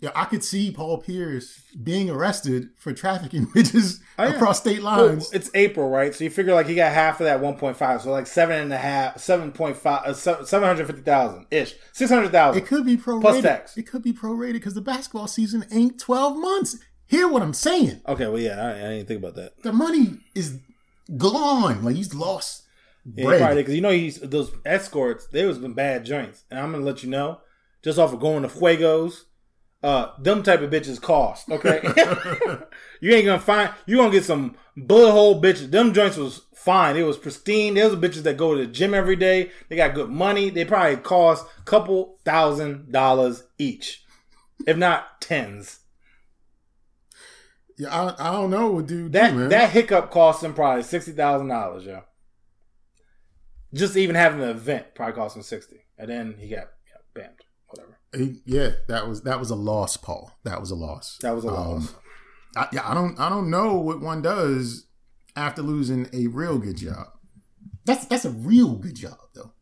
[0.00, 4.34] Yeah, I could see Paul Pierce being arrested for trafficking bitches Oh, yeah.
[4.34, 5.32] across state Well, lines.
[5.32, 6.14] it's April, right?
[6.14, 8.78] So you figure like he got half of that 1.5, so like seven and a
[8.78, 9.76] half, 7.5,
[10.06, 10.12] uh,
[10.44, 12.62] 750,000 ish, 600,000.
[12.62, 13.20] It could be prorated.
[13.20, 13.76] Plus tax.
[13.76, 16.76] It could be prorated because the basketball season ain't 12 months.
[17.06, 18.00] Hear what I'm saying?
[18.06, 19.62] Okay, well, yeah, I, I didn't think about that.
[19.62, 20.60] The money is
[21.16, 21.82] gone.
[21.84, 22.64] Like he's lost
[23.14, 25.26] Yeah, because you know he's those escorts.
[25.26, 27.40] They was been bad joints, and I'm gonna let you know,
[27.82, 29.22] just off of going to Fuegos,
[29.82, 31.50] uh, them type of bitches cost.
[31.50, 31.80] Okay,
[33.00, 35.70] you ain't gonna find you gonna get some bullet hole bitches.
[35.70, 36.96] Them joints was fine.
[36.96, 37.74] It was pristine.
[37.74, 39.50] Those are bitches that go to the gym every day.
[39.68, 40.50] They got good money.
[40.50, 44.04] They probably cost a couple thousand dollars each,
[44.66, 45.80] if not tens.
[47.78, 51.12] Yeah, I, I don't know what dude That do, that hiccup cost them probably sixty
[51.12, 52.02] thousand dollars, yo.
[53.72, 57.36] Just even having the event probably cost him sixty, and then he got know, banned.
[58.44, 60.32] Yeah, that was that was a loss, Paul.
[60.44, 61.18] That was a loss.
[61.22, 61.94] That was a Um, loss.
[62.56, 64.86] I, yeah, I don't I don't know what one does
[65.36, 67.06] after losing a real good job.
[67.84, 69.52] That's that's a real good job though.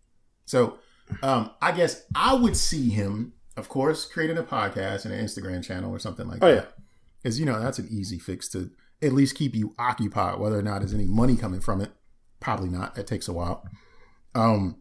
[0.47, 0.79] So
[1.23, 5.63] um, I guess I would see him, of course, creating a podcast and an Instagram
[5.63, 6.55] channel or something like Oh, that.
[6.55, 6.65] yeah.
[7.23, 8.71] Because you know that's an easy fix to
[9.03, 11.91] at least keep you occupied, whether or not there's any money coming from it.
[12.41, 12.95] Probably not.
[12.95, 13.63] That takes a while.
[14.35, 14.79] Um,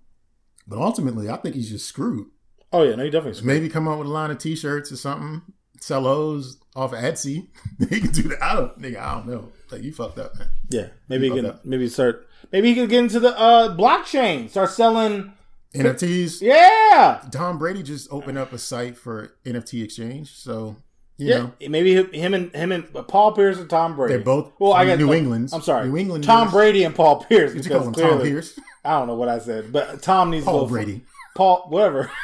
[0.68, 2.28] but ultimately, I think he's just screwed.
[2.74, 3.44] Oh yeah, no, he definitely.
[3.46, 5.42] Maybe come up with a line of T-shirts or something.
[5.80, 7.48] Sell those off of Etsy.
[7.90, 8.42] he can do that.
[8.42, 9.00] I don't, nigga.
[9.00, 9.52] I don't know.
[9.72, 10.50] Like you fucked up, man.
[10.70, 11.70] Yeah, maybe he Love can.
[11.70, 12.28] Maybe start.
[12.52, 14.50] Maybe he could get into the uh, blockchain.
[14.50, 15.34] Start selling.
[15.76, 16.42] NFTs.
[16.42, 20.34] Yeah, Tom Brady just opened up a site for NFT exchange.
[20.34, 20.78] So
[21.18, 21.38] you yeah.
[21.38, 24.16] know Maybe him and him and Paul Pierce and Tom Brady.
[24.16, 25.54] they're both Well, I got New England's.
[25.54, 26.24] I'm sorry, New England.
[26.24, 27.54] Tom Brady and Paul Pierce.
[27.54, 28.60] You call because him Tom Pierce?
[28.86, 31.02] I don't know what I said, but Tom needs to Paul go for- Brady.
[31.36, 32.10] Paul, whatever.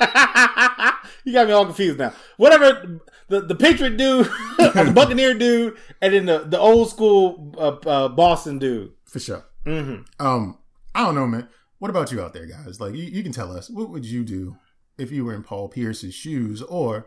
[1.24, 2.12] you got me all confused now.
[2.36, 4.26] Whatever the the Patriot dude,
[4.58, 8.92] the Buccaneer dude, and then the the old school uh, uh, Boston dude.
[9.04, 9.44] For sure.
[9.64, 10.58] hmm Um,
[10.94, 11.48] I don't know, man.
[11.78, 12.80] What about you out there, guys?
[12.80, 13.70] Like, you, you can tell us.
[13.70, 14.56] What would you do
[14.98, 17.06] if you were in Paul Pierce's shoes, or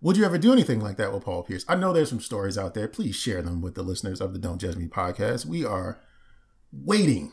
[0.00, 1.64] would you ever do anything like that with Paul Pierce?
[1.68, 2.88] I know there's some stories out there.
[2.88, 5.44] Please share them with the listeners of the Don't Judge Me podcast.
[5.44, 6.00] We are
[6.72, 7.32] waiting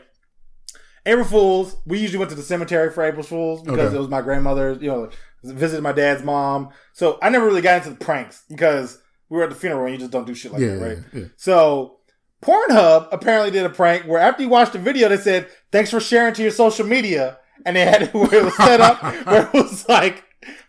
[1.04, 3.96] April Fools, we usually went to the cemetery for April Fools because Okay.
[3.96, 5.10] it was my grandmother, you know,
[5.44, 6.70] visited my dad's mom.
[6.94, 9.02] So I never really got into the pranks because
[9.32, 10.98] we were at the funeral and you just don't do shit like Yeah, that, right?
[11.14, 11.26] yeah, yeah.
[11.38, 11.98] So
[12.44, 16.00] Pornhub apparently did a prank where after you watched the video, they said, thanks for
[16.00, 17.40] sharing to your social media.
[17.66, 20.24] and they had it where it was set up where it was like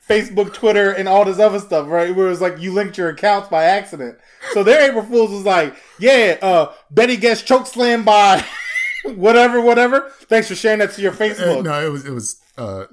[0.08, 2.14] Facebook, Twitter, and all this other stuff, right?
[2.14, 4.18] Where it was like you linked your accounts by accident.
[4.52, 8.44] So their April Fools was like, yeah, uh, Betty gets choke slammed by
[9.04, 10.10] whatever, whatever.
[10.28, 11.64] Thanks for sharing that to your Uh, Facebook.
[11.64, 12.84] no, it was it was uh,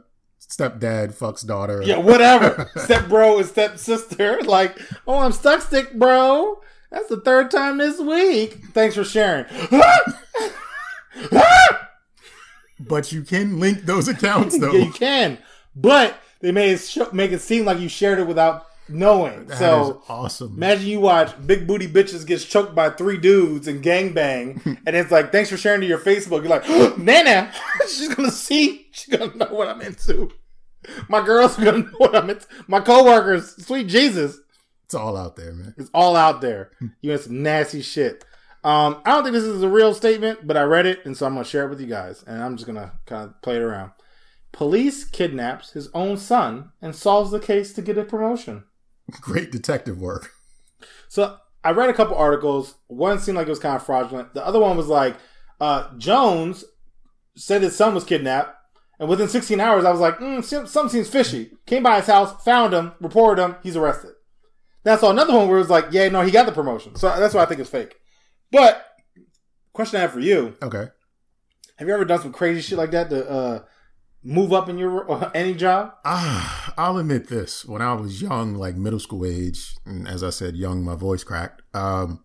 [0.50, 1.82] stepdad fucks daughter.
[1.84, 2.70] Yeah, whatever.
[2.78, 4.42] step bro and step sister.
[4.42, 6.62] Like, oh, I'm stuck stick, bro.
[6.92, 8.58] That's the third time this week.
[8.74, 9.46] Thanks for sharing.
[12.80, 14.72] But you can link those accounts though.
[14.74, 15.38] yeah, you can,
[15.76, 19.46] but they made it sh- make it seem like you shared it without knowing.
[19.48, 20.54] That so awesome.
[20.56, 25.12] imagine you watch big booty bitches gets choked by three dudes and gangbang, and it's
[25.12, 26.44] like, thanks for sharing to your Facebook.
[26.44, 27.52] You're like, Nana,
[27.88, 30.32] she's gonna see, she's gonna know what I'm into.
[31.08, 32.46] My girls are gonna know what I'm into.
[32.68, 34.40] My coworkers, sweet Jesus.
[34.86, 35.76] It's all out there, man.
[35.78, 36.72] It's all out there.
[37.02, 38.26] You had some nasty shit.
[38.64, 41.26] Um, I don't think this is a real statement, but I read it, and so
[41.26, 43.62] I'm gonna share it with you guys, and I'm just gonna kind of play it
[43.62, 43.92] around.
[44.52, 48.64] Police kidnaps his own son and solves the case to get a promotion.
[49.22, 50.32] Great detective work.
[51.08, 52.76] So I read a couple articles.
[52.88, 54.34] One seemed like it was kind of fraudulent.
[54.34, 55.16] The other one was like
[55.60, 56.64] uh, Jones
[57.36, 58.56] said his son was kidnapped,
[59.00, 61.52] and within 16 hours, I was like, mm, some- something seems fishy.
[61.66, 63.56] Came by his house, found him, reported him.
[63.64, 64.12] He's arrested.
[64.84, 66.96] That's saw another one where it was like, yeah, no, he got the promotion.
[66.96, 67.96] So that's why I think it's fake.
[68.52, 68.86] But
[69.74, 70.88] question I have for you: Okay.
[71.78, 73.60] Have you ever done some crazy shit like that to uh,
[74.24, 75.94] move up in your uh, any job?
[76.06, 77.66] Ah, I'll admit this.
[77.66, 81.24] When I was young, like middle school age, and as I said, young, my voice
[81.24, 81.62] cracked.
[81.74, 82.24] Um,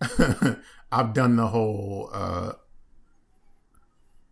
[0.92, 2.52] I've done the whole uh,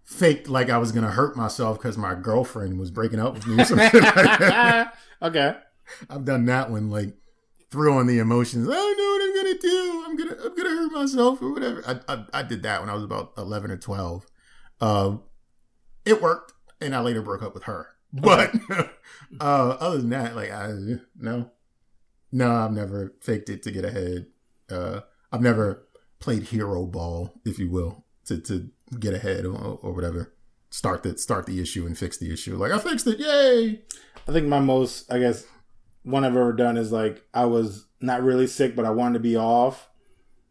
[0.05, 3.57] fake like I was gonna hurt myself because my girlfriend was breaking up with me
[3.57, 4.89] like
[5.23, 5.57] okay.
[6.11, 7.15] I've done that one, like
[7.71, 8.69] threw on the emotions.
[8.69, 10.05] I don't know what I'm gonna do.
[10.07, 11.83] I'm gonna I'm gonna hurt myself or whatever.
[11.87, 14.27] I I, I did that when I was about eleven or twelve.
[14.81, 15.17] Uh,
[16.05, 17.89] it worked, and I later broke up with her.
[18.13, 18.55] But
[19.41, 20.73] uh, other than that, like I
[21.19, 21.51] no,
[22.33, 24.27] no, I've never faked it to get ahead.
[24.71, 25.01] Uh,
[25.33, 25.87] I've never
[26.19, 30.33] played hero ball, if you will, to to get ahead or, or whatever.
[30.71, 32.57] Start the start the issue and fix the issue.
[32.57, 33.83] Like I fixed it, yay!
[34.27, 35.47] I think my most, I guess,
[36.03, 39.21] one I've ever done is like I was not really sick, but I wanted to
[39.21, 39.89] be off,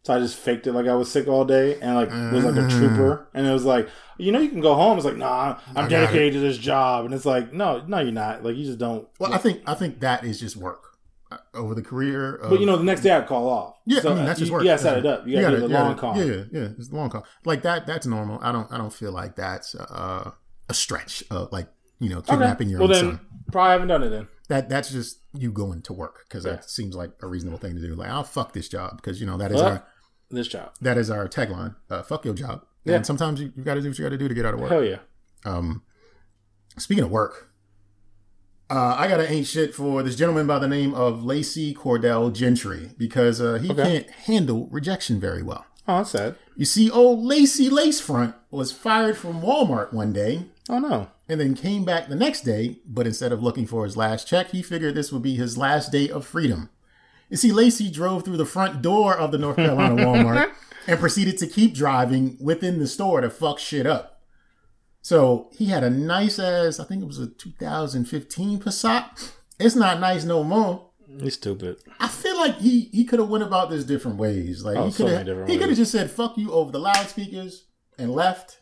[0.08, 2.56] so I just faked it like I was sick all day, and like was like
[2.56, 2.70] a Mm.
[2.80, 4.98] trooper, and it was like, you know, you can go home.
[4.98, 8.44] It's like, nah, I'm dedicated to this job, and it's like, no, no, you're not.
[8.44, 9.06] Like you just don't.
[9.20, 10.84] Well, I think I think that is just work
[11.30, 12.36] Uh, over the career.
[12.38, 13.76] Of, but you know, the next day I'd call off.
[13.86, 14.62] yeah, So, I mean that's just work.
[14.64, 15.28] You gotta set it up.
[15.28, 16.18] You gotta, do the long gotta- call.
[16.18, 17.26] Yeah, yeah, yeah, it's the long call.
[17.44, 17.86] Like that.
[17.86, 18.40] That's normal.
[18.42, 18.72] I don't.
[18.72, 20.32] I don't feel like that's uh,
[20.70, 21.24] a stretch.
[21.30, 21.68] Uh, like
[22.00, 22.32] you know, Okay.
[22.32, 23.20] kidnapping your well, own then son.
[23.52, 24.28] probably haven't done it then.
[24.50, 26.52] That that's just you going to work because Yeah.
[26.54, 27.94] that seems like a reasonable thing to do.
[27.96, 29.72] Like I'll fuck this job because you know that is Fuck.
[29.72, 29.84] our
[30.30, 30.74] This job.
[30.82, 31.76] that is our tagline.
[31.90, 32.66] Uh, fuck your job.
[32.84, 32.96] Yeah.
[32.96, 34.54] And sometimes you, you got to do what you got to do to get out
[34.54, 34.70] of work.
[34.72, 35.00] Hell yeah.
[35.46, 35.84] Um,
[36.78, 37.50] speaking of work,
[38.70, 42.34] uh, I got to ain't shit for this gentleman by the name of Lacey Cordell
[42.34, 43.84] Gentry because uh, he Okay.
[43.84, 45.66] can't handle rejection very well.
[45.88, 46.36] Oh, that's sad.
[46.58, 51.08] You see, old Lacey Lacefront was fired from Walmart one day Oh no.
[51.30, 54.50] and then came back the next day, but instead of looking for his last check,
[54.52, 56.70] he figured this would be his last day of freedom.
[57.30, 60.52] You see, Lacey drove through the front door of the North Carolina Walmart
[60.88, 64.22] and proceeded to keep driving within the store to fuck shit up.
[65.02, 69.32] So he had a nice ass, I think it was a 2015 Passat.
[69.60, 70.90] It's not nice no more.
[71.20, 71.78] He's stupid.
[72.00, 74.64] I feel like he he could have went about this different ways.
[74.64, 76.80] Like Oh, he could have different he could have just said "fuck you" over the
[76.80, 77.66] loudspeakers
[77.98, 78.60] and left.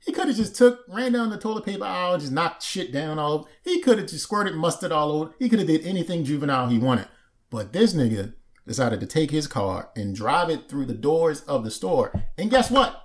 [0.00, 3.18] He could have just took ran down the toilet paper aisle, just knocked shit down
[3.18, 3.48] all over.
[3.62, 5.34] He could have just squirted mustard all over.
[5.38, 7.08] He could have did anything juvenile he wanted.
[7.54, 8.34] But this nigga
[8.66, 12.12] decided to take his car and drive it through the doors of the store.
[12.36, 13.00] And guess what?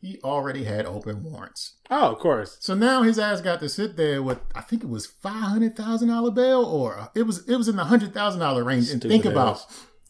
[0.00, 1.76] He already had open warrants.
[1.88, 2.56] Oh, of course.
[2.58, 5.76] So now his ass got to sit there with I think it was five hundred
[5.76, 8.90] thousand dollar bail, or it was it was in the hundred thousand dollar range.
[8.90, 9.30] and think ass.
[9.30, 9.66] about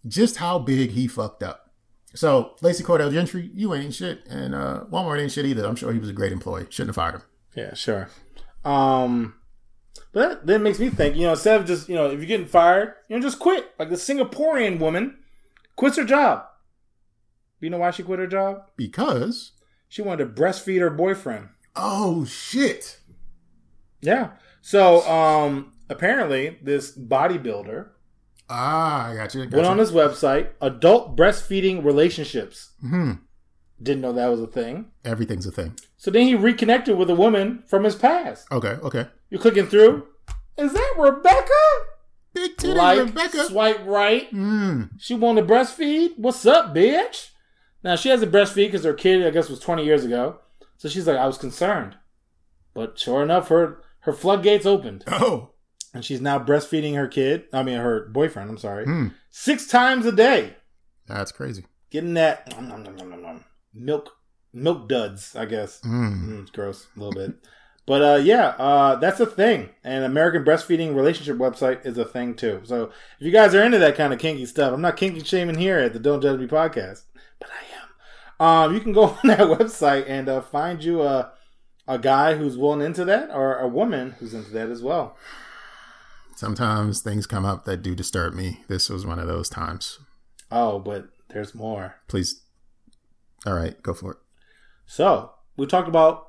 [0.07, 1.71] just how big he fucked up.
[2.15, 5.67] So Lacey Cordell Gentry, you ain't shit, and uh, Walmart ain't shit either.
[5.67, 6.67] I'm sure he was a great employee.
[6.71, 7.23] Shouldn't have fired him.
[7.55, 8.09] Yeah, sure.
[8.65, 9.35] Um,
[10.13, 11.17] but that then makes me think.
[11.17, 13.71] You know, instead of just you know, if you're getting fired, you know, just quit.
[13.79, 15.19] Like the Singaporean woman
[15.77, 16.45] quits her job.
[17.61, 18.63] You know why she quit her job?
[18.77, 19.53] Because
[19.89, 21.49] She wanted to breastfeed her boyfriend.
[21.77, 23.01] oh shit,
[24.01, 24.33] Yeah.
[24.61, 27.89] So um, apparently, this bodybuilder
[28.51, 29.45] ah, I got you.
[29.47, 29.71] Got went you.
[29.71, 32.73] on his website, adult breastfeeding relationships.
[32.81, 33.13] hmm
[33.83, 34.87] Didn't know that was a thing.
[35.05, 35.75] Everything's a thing.
[35.97, 38.47] So then he reconnected with a woman from his past.
[38.53, 39.07] Okay, okay.
[39.31, 40.07] You're clicking through.
[40.57, 41.51] Is that Rebecca?
[42.33, 43.45] Big titty like Rebecca.
[43.47, 44.31] swipe right.
[44.33, 44.91] Mm.
[44.99, 46.19] She wanted to breastfeed.
[46.19, 47.31] What's up, bitch?
[47.83, 50.39] Now she has a breastfeed because her kid, I guess, was 20 years ago.
[50.77, 51.97] So she's like, I was concerned.
[52.75, 55.51] But sure enough, her her floodgates opened, Oh,
[55.95, 57.45] and she's now breastfeeding her kid.
[57.53, 58.51] I mean, her boyfriend.
[58.51, 59.09] I'm sorry, Hmm.
[59.31, 60.57] six times a day,
[61.07, 61.65] that's crazy.
[61.91, 63.45] getting that nom, nom, nom, nom, nom, nom,
[63.75, 64.11] milk
[64.53, 65.35] milk duds.
[65.37, 66.27] I guess Mm.
[66.29, 67.35] Mm, it's gross a little bit.
[67.87, 69.69] But uh, yeah, uh, that's a thing.
[69.85, 72.61] And American Breastfeeding Relationship website is a thing too.
[72.65, 75.59] So if you guys are into that kind of kinky stuff, I'm not kinky shaming
[75.59, 77.03] here at the Don't Judge Me podcast,
[77.39, 78.71] but I am.
[78.71, 81.33] Um, you can go on that website and uh, find you a
[81.87, 85.19] a guy who's willing into that, or a woman who's into that as well.
[86.37, 88.65] Sometimes things come up that do disturb me.
[88.69, 89.99] This was one of those times.
[90.51, 91.97] Oh, but there's more.
[92.09, 92.41] Please.
[93.47, 94.19] All right, go for it.
[94.87, 96.27] So we talked about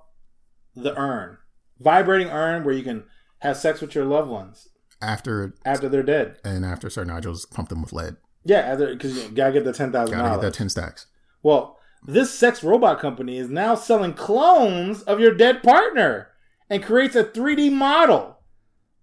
[0.76, 1.38] the urn,
[1.80, 3.06] vibrating urn, where you can
[3.40, 4.70] have sex with your loved ones
[5.02, 6.38] After after they're dead.
[6.44, 8.18] and after Sir Nigel's pumped them with lead.
[8.44, 11.08] Yeah, because you gotta get the ten thousand Gotta get that ten stacks.
[11.44, 16.30] Well, this sex robot company is now selling clones of your dead partner
[16.70, 18.38] and creates a 3D model.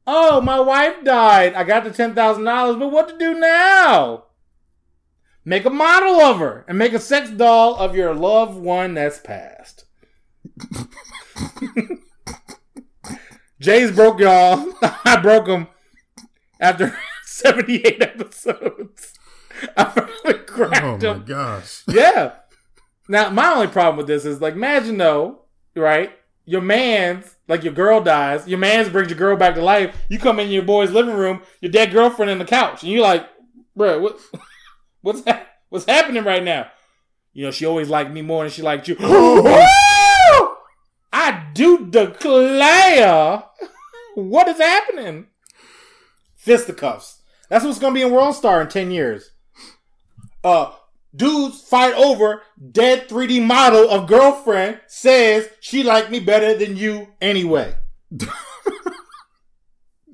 [0.07, 1.55] Oh, my wife died.
[1.55, 4.25] I got the ten thousand dollars, but what to do now?
[5.45, 9.19] Make a model of her and make a sex doll of your loved one that's
[9.19, 9.87] passed.
[13.61, 14.73] Jay's broke y'all.
[15.05, 15.67] I broke him
[16.61, 19.15] after 78 episodes.
[19.77, 21.11] I finally cracked him.
[21.11, 21.25] Oh my him.
[21.25, 21.83] gosh.
[21.89, 22.33] Yeah.
[23.09, 25.43] Now, my only problem with this is like, imagine though,
[25.75, 26.13] right?
[26.45, 28.49] Your man's like your girl dies.
[28.49, 29.97] Your man's brings your girl back to life.
[30.09, 33.03] You come in your boy's living room, your dead girlfriend in the couch, and you're
[33.03, 33.29] like,
[33.77, 34.19] bro, what,
[35.03, 36.69] what's ha- what's happening right now?
[37.33, 38.97] You know, she always liked me more than she liked you.
[41.15, 43.45] I do declare,
[44.15, 45.27] what is happening?
[46.37, 47.21] Fisticuffs.
[47.49, 49.33] That's what's gonna be in World Star in ten years
[50.45, 50.73] uh
[51.15, 57.09] dudes fight over dead 3D model of girlfriend says she liked me better than you
[57.21, 57.75] anyway.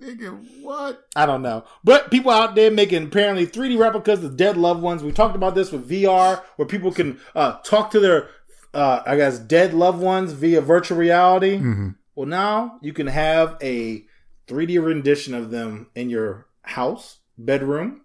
[0.08, 1.04] Nigga, what?
[1.14, 1.64] I don't know.
[1.84, 5.02] But people out there making apparently 3D replicas of dead loved ones.
[5.02, 8.28] We talked about this with VR where people can uh, talk to their
[8.72, 11.58] uh, I guess dead loved ones via virtual reality.
[11.58, 14.04] hmm Well, now you can have a
[14.46, 18.02] 3D rendition of them in your house, bedroom,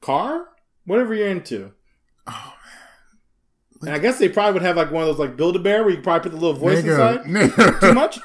[0.00, 0.48] car,
[0.84, 1.72] whatever you're into.
[2.26, 2.54] Oh
[3.82, 3.88] man!
[3.88, 5.82] And I guess they probably would have like one of those like Build a Bear
[5.82, 7.80] where you can probably put the little voice Nigga, inside.
[7.80, 8.18] Too much?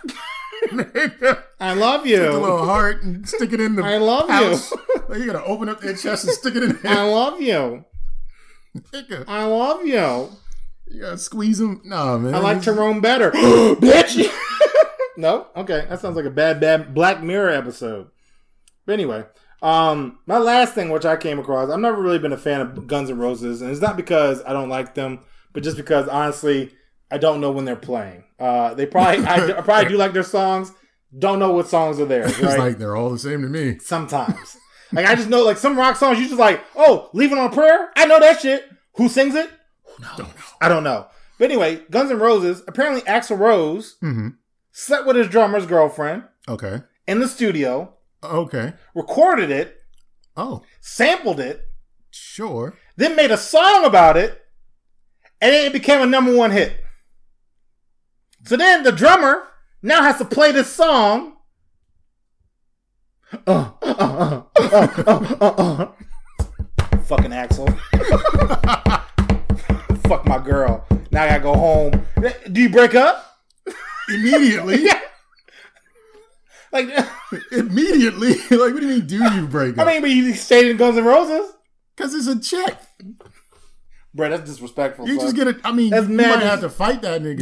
[1.60, 2.32] I love Take a you.
[2.32, 4.72] little heart and stick it in the I love house.
[5.10, 6.92] Like, you gotta open up their chest and stick it in There.
[6.92, 7.86] I love you.
[9.28, 10.30] I love you.
[10.88, 11.82] you gotta squeeze them.
[11.84, 12.34] No, man.
[12.36, 13.32] I like Tyrone better.
[13.82, 14.32] Bitch!
[15.18, 15.48] no?
[15.56, 15.86] Okay.
[15.90, 18.08] That sounds like a bad, bad Black Mirror episode.
[18.86, 19.26] But anyway,
[19.62, 22.88] um, my last thing which I came across, I've never really been a fan of
[22.88, 25.20] Guns N' Roses, and it's not because I don't like them,
[25.54, 26.72] but just because honestly,
[27.12, 28.24] I don't know when they're playing.
[28.40, 30.72] Uh, they probably, I, I probably do like their songs.
[31.18, 33.80] Don't know what songs are theirs, It's like they're all the same to me.
[33.80, 34.58] Sometimes.
[34.94, 37.54] like I just know like some rock songs you just like, oh, leaving on a
[37.54, 37.92] prayer?
[37.98, 38.64] I know that shit.
[38.96, 39.50] Who sings it?
[39.86, 40.32] Who knows?
[40.62, 41.08] I don't know.
[41.38, 44.30] But anyway, Guns N' Roses, apparently Axl Rose hmm
[44.72, 46.80] slept with his drummer's girlfriend Okay.
[47.08, 47.94] in the studio,
[48.24, 48.74] Okay.
[48.96, 49.78] recorded it,
[50.38, 51.68] Oh, sampled it,
[52.10, 52.76] sure.
[52.96, 54.40] then made a song about it,
[55.42, 56.81] and it became a number one hit.
[58.44, 59.44] So then the drummer
[59.82, 61.34] now has to play this song.
[63.48, 65.92] Uh, uh, uh, uh, uh, uh, uh.
[67.06, 67.68] Fucking Axl.
[70.08, 70.86] Fuck my girl.
[71.12, 72.06] Now I gotta go home.
[72.52, 73.38] Do you break up?
[74.10, 74.86] Immediately.
[74.86, 75.00] Yeah.
[76.74, 76.88] Like,
[77.52, 78.36] Immediately.
[78.50, 79.86] like, what do you mean, do you break up?
[79.86, 81.52] I mean, but you stayed in Guns N' Roses?
[81.98, 82.82] Because it's a check.
[84.14, 85.08] Bro, that's disrespectful.
[85.08, 85.26] You son.
[85.26, 85.58] just get it.
[85.64, 87.40] I mean, That's you mad might have to fight that nigga.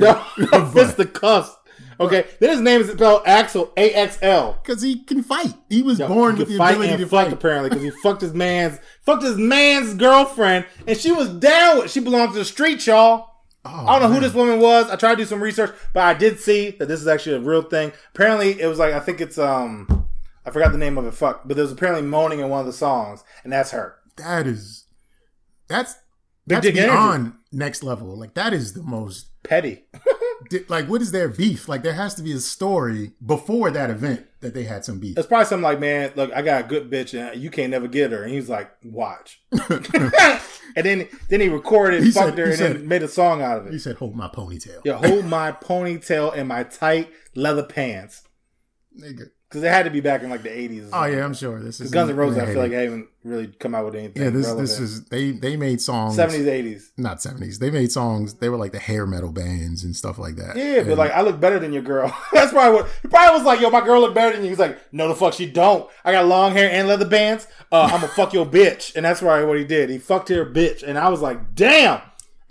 [0.51, 1.55] No, fist the cuss.
[1.99, 4.59] Okay, then his name is spelled Axl, A X L.
[4.61, 5.53] Because he can fight.
[5.69, 7.33] He was Yo, born he with the fight ability to fuck fight.
[7.33, 11.91] apparently because he fucked his man's fucked his man's girlfriend and she was down with.
[11.91, 13.27] She belonged to the street, y'all.
[13.65, 14.89] Oh, I don't know who this woman was.
[14.89, 17.41] I tried to do some research, but I did see that this is actually a
[17.41, 17.91] real thing.
[18.13, 20.07] Apparently, it was like I think it's um
[20.45, 21.13] I forgot the name of it.
[21.13, 23.97] Fuck, but there was apparently moaning in one of the songs, and that's her.
[24.15, 24.85] That is.
[25.67, 25.95] That's.
[26.49, 28.15] That's dick beyond next level.
[28.17, 29.27] Like, that is the most.
[29.43, 29.85] Petty.
[30.67, 31.67] Like, what is their beef?
[31.67, 35.17] Like, there has to be a story before that event that they had some beef.
[35.17, 37.87] It's probably something like, man, look, I got a good bitch and you can't never
[37.87, 38.23] get her.
[38.23, 39.41] And he's like, watch.
[39.69, 40.41] and
[40.75, 43.41] then then he recorded, He fucked said- her, he and said- then made a song
[43.41, 43.73] out of it.
[43.73, 44.81] He said, hold my ponytail.
[44.85, 48.23] Yeah, hold my ponytail and my tight leather pants.
[48.99, 49.29] Nigga.
[49.49, 50.87] Because it had to be back in like the eighties.
[50.93, 52.37] Oh yeah, I'm sure this is Guns N' Roses.
[52.37, 54.21] I feel like they haven't really come out with anything.
[54.21, 54.29] yeah.
[54.29, 56.91] This this is they they made songs seventies, eighties.
[56.97, 57.57] not seventies.
[57.57, 58.35] They made songs.
[58.35, 60.55] They were like the hair metal bands and stuff like that.
[60.55, 62.15] Yeah, but like I look better than your girl.
[62.31, 63.59] That's probably what he probably was like.
[63.59, 64.49] Yo, my girl look better than you.
[64.49, 65.89] He's like, no, the fuck she don't.
[66.05, 67.47] I got long hair and leather bands.
[67.71, 69.89] Uh, I'm gonna fuck your bitch, and that's probably what he did.
[69.89, 72.01] He fucked her bitch, and I was like, damn,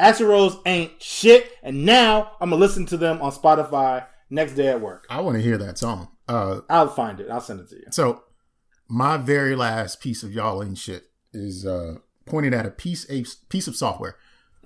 [0.00, 1.52] Axl Rose ain't shit.
[1.62, 5.06] And now I'm gonna listen to them on Spotify next day at work.
[5.08, 6.08] I want to hear that song.
[6.28, 7.30] Uh, I'll find it.
[7.30, 7.84] I'll send it to you.
[7.90, 8.24] so
[8.88, 13.24] my very last piece of y'all ain't shit is uh pointed at a piece a
[13.48, 14.16] piece of software.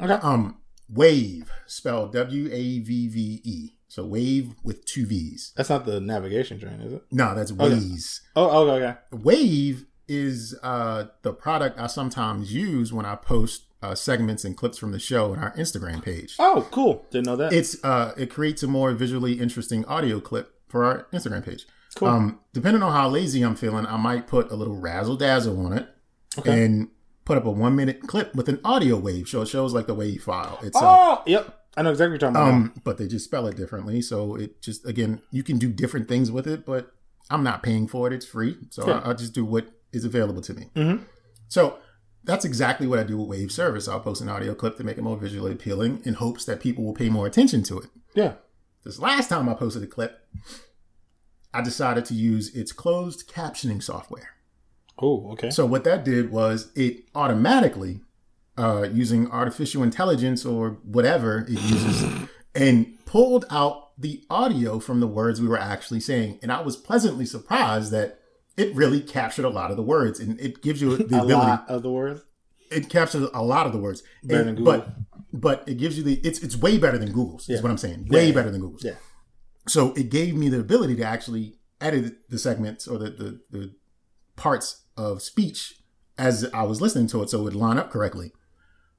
[0.00, 0.14] Okay.
[0.14, 0.58] Um,
[0.92, 3.70] Wavve spelled W A V V E.
[3.88, 5.52] So Wavve with two V's.
[5.56, 7.02] That's not the navigation train, is it?
[7.10, 8.20] No, that's Waze.
[8.34, 8.98] Oh, okay, okay.
[9.12, 14.78] Wavve is uh, the product I sometimes use when I post uh, segments and clips
[14.78, 16.36] from the show on our Instagram page.
[16.38, 17.04] Oh, cool.
[17.10, 17.52] Didn't know that.
[17.52, 21.66] It's uh, it creates a more visually interesting audio clip for our Instagram page.
[21.94, 22.08] Cool.
[22.08, 25.72] Um, depending on how lazy I'm feeling, I might put a little razzle dazzle on
[25.74, 25.88] it
[26.38, 26.64] Okay.
[26.64, 26.88] and
[27.26, 29.28] put up a one minute clip with an audio wave.
[29.28, 30.84] So it shows like the wave file itself.
[30.84, 31.58] oh, yep.
[31.76, 32.54] I know exactly what you're talking about.
[32.54, 34.00] Um, but they just spell it differently.
[34.02, 36.92] So it just again, you can do different things with it, but
[37.30, 38.12] I'm not paying for it.
[38.14, 38.98] It's free, so Yeah.
[39.00, 40.70] I, I'll just do what is available to me.
[40.74, 41.04] Mhm.
[41.48, 41.78] So
[42.24, 43.86] that's exactly what I do with Wavve Service.
[43.88, 46.84] I'll post an audio clip to make it more visually appealing in hopes that people
[46.84, 47.86] will pay more attention to it.
[48.14, 48.32] yeah.
[48.84, 50.18] This last time I posted a clip,
[51.54, 54.30] I decided to use its closed captioning software.
[55.00, 55.50] Oh, okay.
[55.50, 58.00] So what that did was it automatically,
[58.58, 65.06] uh, using artificial intelligence or whatever it uses, and pulled out the audio from the
[65.06, 66.38] words we were actually saying.
[66.42, 68.18] And I was pleasantly surprised that
[68.56, 71.32] it really captured a lot of the words, and it gives you the a ability.
[71.34, 72.22] lot of the words.
[72.70, 74.88] It captures a lot of the words, And- but.
[75.32, 77.48] But it gives you the it's it's way better than Google's.
[77.48, 77.56] Yeah.
[77.56, 78.06] Is what I'm saying.
[78.08, 78.34] Way Yeah.
[78.34, 78.84] better than Google's.
[78.84, 78.94] Yeah.
[79.68, 83.74] So it gave me the ability to actually edit the segments or the, the, the
[84.36, 85.74] parts of speech
[86.18, 88.32] as I was listening to it so it would line up correctly.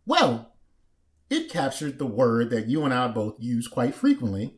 [0.05, 0.53] Well,
[1.29, 4.57] it captured the word that you and I both use quite frequently,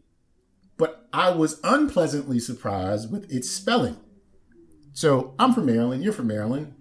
[0.77, 3.97] but I was unpleasantly surprised with its spelling.
[4.93, 6.73] So I'm from Maryland, you're from Maryland.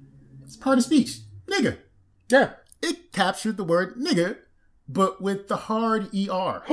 [0.45, 1.19] It's part of speech.
[1.47, 1.79] Nigga.
[2.31, 2.53] Yeah.
[2.83, 4.37] It captured the word nigga,
[4.89, 6.63] but with the hard ER.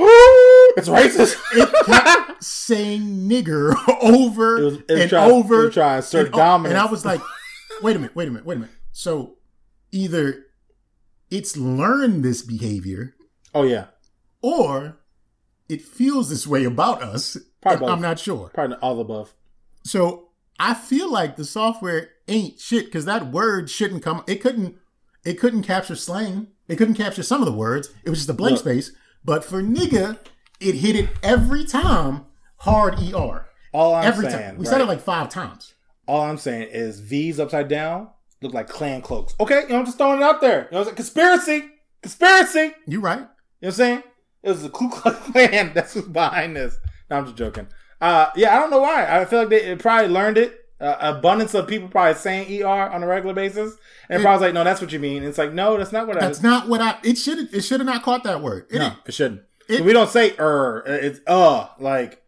[0.76, 1.36] it's racist.
[1.54, 5.66] It kept saying nigger over It was- it and over.
[5.66, 6.72] it trying to and, dominance.
[6.72, 7.20] And I was like,
[7.82, 8.74] wait a minute, wait a minute, wait a minute.
[8.92, 9.36] So
[9.90, 10.46] either
[11.30, 13.14] it's learned this behavior
[13.54, 13.86] oh yeah.
[14.42, 14.98] or
[15.68, 17.36] it feels this way about us.
[17.64, 18.50] I'm not sure.
[18.52, 19.34] Probably all the above.
[19.84, 24.24] So I feel like the software ain't shit because that word shouldn't come.
[24.26, 24.76] It couldn't.
[25.24, 26.48] It couldn't capture slang.
[26.72, 27.90] It couldn't capture some of the words.
[28.02, 28.60] It was just a blank Look.
[28.60, 28.92] space.
[29.22, 30.18] But for nigga,
[30.58, 32.24] it hit it every time.
[32.60, 33.46] Hard er.
[33.74, 34.42] All I'm every saying.
[34.42, 34.56] time.
[34.56, 34.70] We right?
[34.70, 35.74] said it like five times.
[36.08, 38.08] all I'm saying is V's upside down
[38.40, 39.34] look like clan cloaks.
[39.38, 40.64] Okay, you know, I'm just throwing it out there.
[40.70, 41.68] You know, it's a conspiracy,
[42.00, 42.72] conspiracy.
[42.86, 43.18] You right.
[43.18, 44.02] You know what I'm saying?
[44.42, 46.78] It was the Ku Klux Klan that's who's behind this.
[47.10, 47.68] No, I'm just joking.
[48.00, 49.06] Uh, yeah, I don't know why.
[49.06, 50.58] I feel like they probably learned it.
[50.82, 53.76] Uh, abundance of people probably saying ER on a regular basis,
[54.08, 55.22] and it probably was like, no, that's what you mean.
[55.22, 56.20] It's like, no, that's not what I.
[56.20, 56.98] That's not what I.
[57.04, 57.54] It should.
[57.54, 58.66] It should have not caught that word.
[58.68, 59.42] It, no, it shouldn't.
[59.68, 60.82] It- we don't say er.
[60.84, 61.68] It's uh.
[61.78, 62.20] Like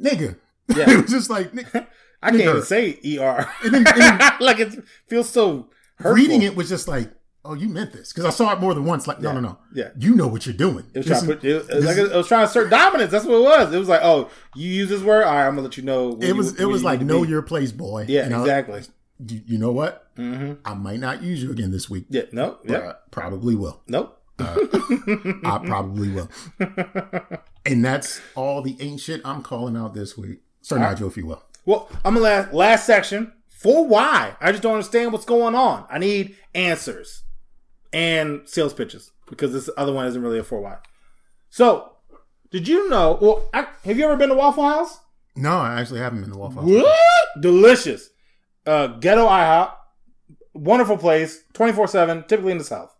[0.00, 0.36] Nigga.
[0.74, 0.90] Yeah.
[0.90, 1.86] it was just like nigga.
[2.22, 2.48] I can't Nigger.
[2.50, 3.46] even say er.
[3.62, 5.68] And then- and like it feels so.
[5.96, 6.12] Hurtful.
[6.14, 7.10] reading it was just like,
[7.48, 9.06] oh, you meant this because I saw it more than once.
[9.08, 9.58] Like, no, no, no.
[9.74, 9.88] Yeah.
[9.98, 10.84] You know what you're doing.
[10.94, 13.10] It was, trying to is- put, it, was like it was trying to assert dominance.
[13.10, 13.74] That's what it was.
[13.74, 15.24] It was like, oh, you use this word.
[15.24, 16.16] All right, I'm gonna let you know.
[16.20, 17.28] it you- was it was like know be.
[17.30, 18.04] your place, boy.
[18.08, 18.82] Yeah, You exactly.
[19.26, 20.06] You, you know what?
[20.16, 22.04] hmm I might not use you again this week.
[22.08, 22.22] Yeah.
[22.32, 22.58] No.
[22.64, 22.92] Yeah.
[23.10, 23.80] Probably will.
[23.88, 24.14] Nope.
[24.40, 26.30] I probably will.
[27.66, 30.40] and that's all the ain't shit I'm calling out this week.
[30.60, 31.42] Sir Nigel, if you will.
[31.66, 34.36] Well, I'm gonna last last section for why.
[34.40, 35.84] I just don't understand what's going on.
[35.90, 37.22] I need answers
[37.92, 40.76] and sales pitches because this other one isn't really a for why.
[41.50, 41.92] So,
[42.50, 43.18] did you know?
[43.20, 44.98] Well, I, have you ever been to Waffle House?
[45.36, 46.70] No, I actually haven't been to Waffle House.
[46.70, 47.42] What?
[47.42, 48.10] Delicious.
[48.66, 49.72] Uh, ghetto IHOP.
[50.54, 51.42] Wonderful place.
[51.54, 52.94] 24 7, typically in the South.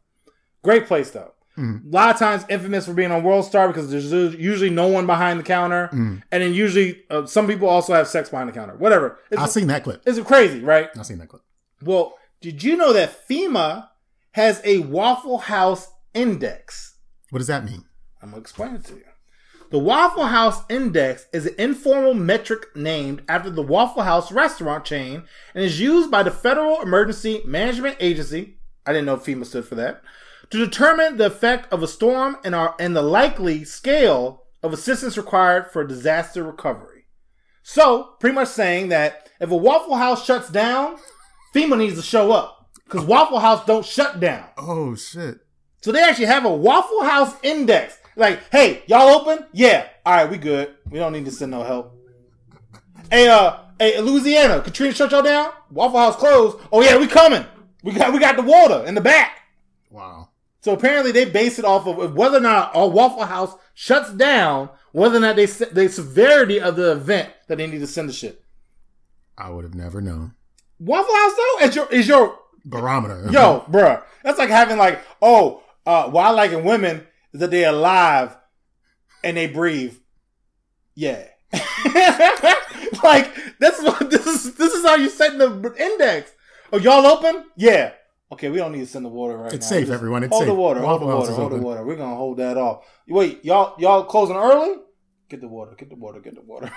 [0.62, 1.32] Great place, though.
[1.58, 1.86] Mhm.
[1.86, 5.06] A lot of times infamous for being on World Star because there's usually no one
[5.06, 5.88] behind the counter.
[5.92, 6.22] Mm.
[6.30, 8.76] And then usually uh, some people also have sex behind the counter.
[8.76, 9.18] Whatever.
[9.30, 10.02] It's, I've seen that clip.
[10.06, 10.88] it's crazy, right?
[10.96, 11.42] I've seen that clip.
[11.82, 13.88] Well, did you know that FEMA
[14.38, 16.94] has a Waffle House index?
[17.30, 17.84] What does that mean?
[18.22, 19.02] I'm gonna explain it to you.
[19.72, 25.24] The Waffle House Index is an informal metric named after the Waffle House restaurant chain
[25.56, 28.58] and is used by the Federal Emergency Management Agency.
[28.86, 30.02] I didn't know FEMA stood for that.
[30.50, 35.16] To determine the effect of a storm and, our, and the likely scale of assistance
[35.16, 37.06] required for disaster recovery.
[37.64, 40.96] So, pretty much saying that if a Waffle House shuts down,
[41.56, 42.57] FEMA needs to show up
[42.88, 44.46] because Waffle House don't shut down.
[44.56, 45.40] Oh shit.
[45.82, 47.98] So they actually have a Waffle House index.
[48.16, 49.46] Like, hey, y'all open?
[49.52, 49.86] Yeah.
[50.04, 50.74] All right, we good.
[50.90, 51.94] We don't need to send no help.
[53.10, 55.52] Hey, uh, hey, Louisiana, Katrina shut y'all down.
[55.70, 56.58] Waffle House closed.
[56.72, 57.44] Oh yeah, we coming.
[57.82, 59.38] We got we got the water in the back.
[59.90, 60.30] Wow.
[60.60, 64.70] So apparently they base it off of whether or not a Waffle House shuts down,
[64.92, 68.12] whether or not they the severity of the event that they need to send the
[68.12, 68.42] shit.
[69.36, 70.34] I would have never known.
[70.80, 72.38] Waffle House though is your is your
[72.68, 73.28] Barometer.
[73.30, 74.02] yo, bruh.
[74.22, 78.36] That's like having like oh, uh, what I like in women is that they're alive
[79.24, 79.96] and they breathe.
[80.94, 81.24] Yeah.
[83.02, 84.54] like that's what this is.
[84.54, 86.32] This is how you set the index.
[86.72, 87.46] Oh, y'all open?
[87.56, 87.92] Yeah.
[88.30, 89.56] Okay, we don't need to send the water right now.
[89.56, 89.76] It's now.
[89.76, 90.22] safe, Just everyone.
[90.22, 90.80] It's hold the water.
[90.80, 91.32] Hold the water.
[91.32, 91.84] Hold the water.
[91.84, 92.84] We're gonna hold that off.
[93.08, 94.76] Wait, y'all y'all closing early?
[95.30, 95.74] Get the water.
[95.78, 96.20] Get the water.
[96.20, 96.70] Get the water.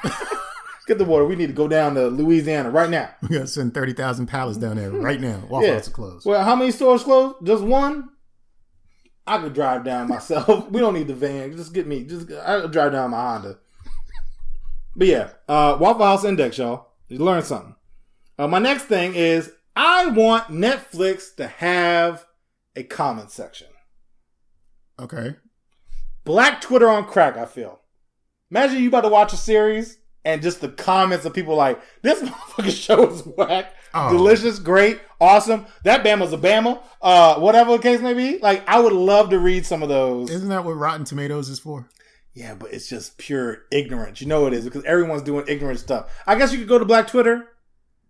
[0.87, 1.25] Get the water.
[1.25, 3.09] We need to go down to Louisiana right now.
[3.21, 5.41] We gotta send thirty thousand pallets down there right now.
[5.49, 5.73] Waffle Yeah.
[5.75, 6.25] House is closed.
[6.25, 7.35] Well, how many stores closed?
[7.43, 8.09] Just one.
[9.27, 10.67] I could drive down myself.
[10.71, 11.55] we don't need the van.
[11.55, 12.03] Just get me.
[12.03, 13.59] Just I'll drive down my Honda.
[14.95, 16.87] But yeah, uh, Waffle House Index, y'all.
[17.07, 17.75] You learn something.
[18.37, 22.25] Uh, my next thing is I want Netflix to have
[22.75, 23.67] a comment section.
[24.99, 25.35] Okay.
[26.23, 27.37] Black Twitter on crack.
[27.37, 27.79] I feel.
[28.49, 32.21] Imagine you about to watch a series and just the comments of people like, "This
[32.29, 34.09] motherfucking show is whack." Oh.
[34.09, 35.65] delicious, great, awesome.
[35.83, 36.81] That Bama's a Bama.
[37.01, 38.37] Uh, whatever the case may be.
[38.37, 40.29] Like, I would love to read some of those.
[40.29, 41.89] Isn't that what Rotten Tomatoes is for?
[42.33, 44.21] Yeah, but it's just pure ignorance.
[44.21, 46.09] You know it is because everyone's doing ignorant stuff.
[46.25, 47.49] I guess you could go to Black Twitter,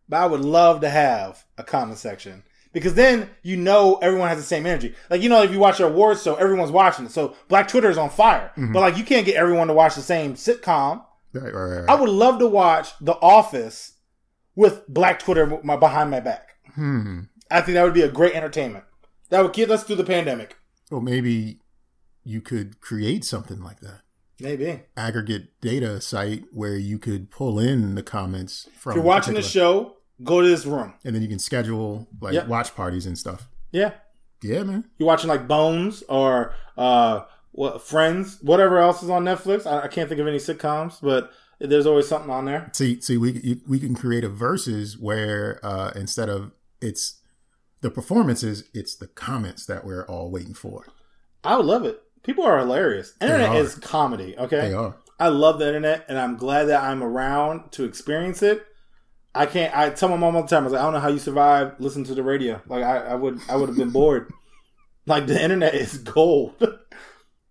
[0.07, 2.43] but I would love to have a comment section
[2.73, 4.93] because then you know everyone has the same energy.
[5.09, 7.11] Like you know, if you watch an awards show, everyone's watching it.
[7.11, 8.51] So Black Twitter is on fire.
[8.55, 11.03] But like you can't get everyone to watch the same sitcom.
[11.33, 11.89] Right, right, right.
[11.89, 13.93] I would love to watch The Office
[14.55, 16.49] with Black Twitter my, behind my back.
[16.75, 17.21] hmm.
[17.49, 18.85] I think that would be a great entertainment.
[19.29, 20.57] That would get us through the pandemic.
[20.89, 21.59] Well, maybe
[22.23, 24.01] you could create something like that.
[24.39, 24.83] Maybe.
[24.97, 28.91] Aggregate data site where you could pull in the comments from.
[28.91, 30.93] If you're watching the show, go to this room.
[31.05, 32.47] and then you can schedule like Yep.
[32.47, 33.49] watch parties and stuff.
[33.71, 33.93] Yeah.
[34.41, 34.85] Yeah, man.
[34.97, 37.21] You're watching like Bones or uh
[37.51, 39.65] what Friends, whatever else is on Netflix.
[39.65, 42.69] I, I can't think of any sitcoms, but there's always something on there.
[42.73, 47.21] See, see, we we can create a versus where uh, instead of it's
[47.81, 50.85] the performances, it's the comments that we're all waiting for.
[51.43, 52.01] I would love it.
[52.23, 53.13] People are hilarious.
[53.19, 53.57] Internet are.
[53.57, 54.69] is comedy, okay?
[54.69, 54.95] They are.
[55.19, 58.65] I love the internet and I'm glad that I'm around to experience it.
[59.33, 60.99] I can't I tell my mom all the time, I was like, I don't know
[60.99, 62.61] how you survive listening to the radio.
[62.67, 64.31] Like I, I would I would have been bored.
[65.07, 66.53] Like the internet is gold.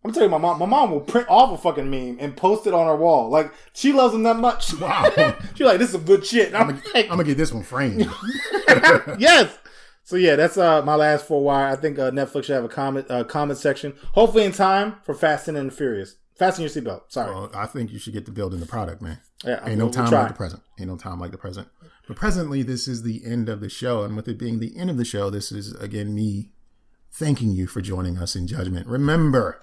[0.03, 2.67] I'm telling you, my mom my mom will print off a fucking meme and post
[2.67, 3.29] it on her wall.
[3.29, 4.73] Like she loves them that much.
[4.81, 5.11] Wow.
[5.55, 6.49] She's like, this is some good shit.
[6.49, 8.09] And I'm I'm like, gonna get this one framed.
[9.19, 9.59] yes.
[10.03, 11.69] So yeah, that's uh, my last four wire.
[11.69, 15.15] I think uh, Netflix should have a comment uh, comment section, hopefully in time for
[15.15, 16.17] Fast and the Furious.
[16.35, 17.03] Fasten your seatbelt.
[17.09, 17.35] Sorry.
[17.35, 19.19] well, I think you should get to building the product, man.
[19.45, 20.21] yeah, Ain't no we'll time try.
[20.21, 20.63] like the present.
[20.79, 21.69] Ain't no time like the present.
[22.09, 24.89] But presently, this is the end of the show, and with it being the end
[24.89, 26.49] of the show, this is again me
[27.13, 28.87] thanking you for joining us in judgment.
[28.87, 29.61] Remember,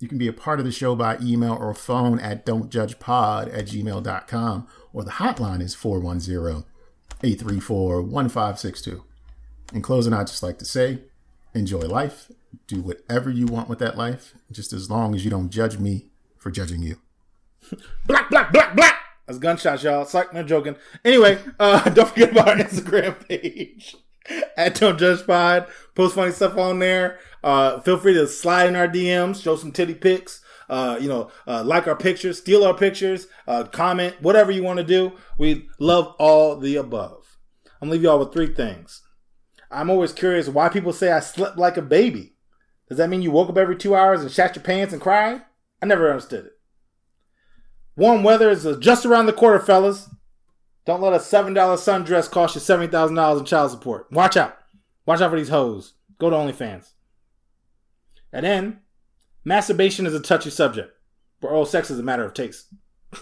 [0.00, 3.66] you can be a part of the show by email or phone at don'tjudgepod at
[3.66, 6.64] gmail.com, or the hotline is 410
[7.22, 9.04] 834 1562.
[9.72, 11.02] In closing, I'd just like to say
[11.54, 12.30] enjoy life,
[12.66, 16.06] do whatever you want with that life, just as long as you don't judge me
[16.38, 16.96] for judging you.
[18.06, 18.96] Black, black, black, black.
[19.26, 20.06] That's gunshots, y'all.
[20.06, 20.76] Psych, no joking.
[21.04, 23.94] Anyway, uh, don't forget about our Instagram page
[24.56, 25.68] at Don't Judge Pod.
[25.94, 27.18] Post funny stuff on there.
[27.42, 30.42] Uh, feel free to slide in our DMs, show some titty pics.
[30.68, 34.78] Uh, you know, uh, like our pictures, steal our pictures, uh, comment, whatever you want
[34.78, 35.12] to do.
[35.36, 37.38] We love all the above.
[37.80, 39.02] I'm gonna leave y'all with three things.
[39.70, 42.34] I'm always curious why people say I slept like a baby.
[42.88, 45.42] Does that mean you woke up every two hours and shat your pants and cried?
[45.82, 46.52] I never understood it.
[47.96, 50.08] Warm weather is just around the corner, fellas.
[50.86, 54.10] Don't let a $7 sundress cost you $70,000 in child support.
[54.10, 54.56] Watch out.
[55.06, 55.94] Watch out for these hoes.
[56.18, 56.92] Go to OnlyFans.
[58.32, 58.80] And then,
[59.44, 60.96] masturbation is a touchy subject,
[61.40, 62.66] but oral sex is a matter of taste.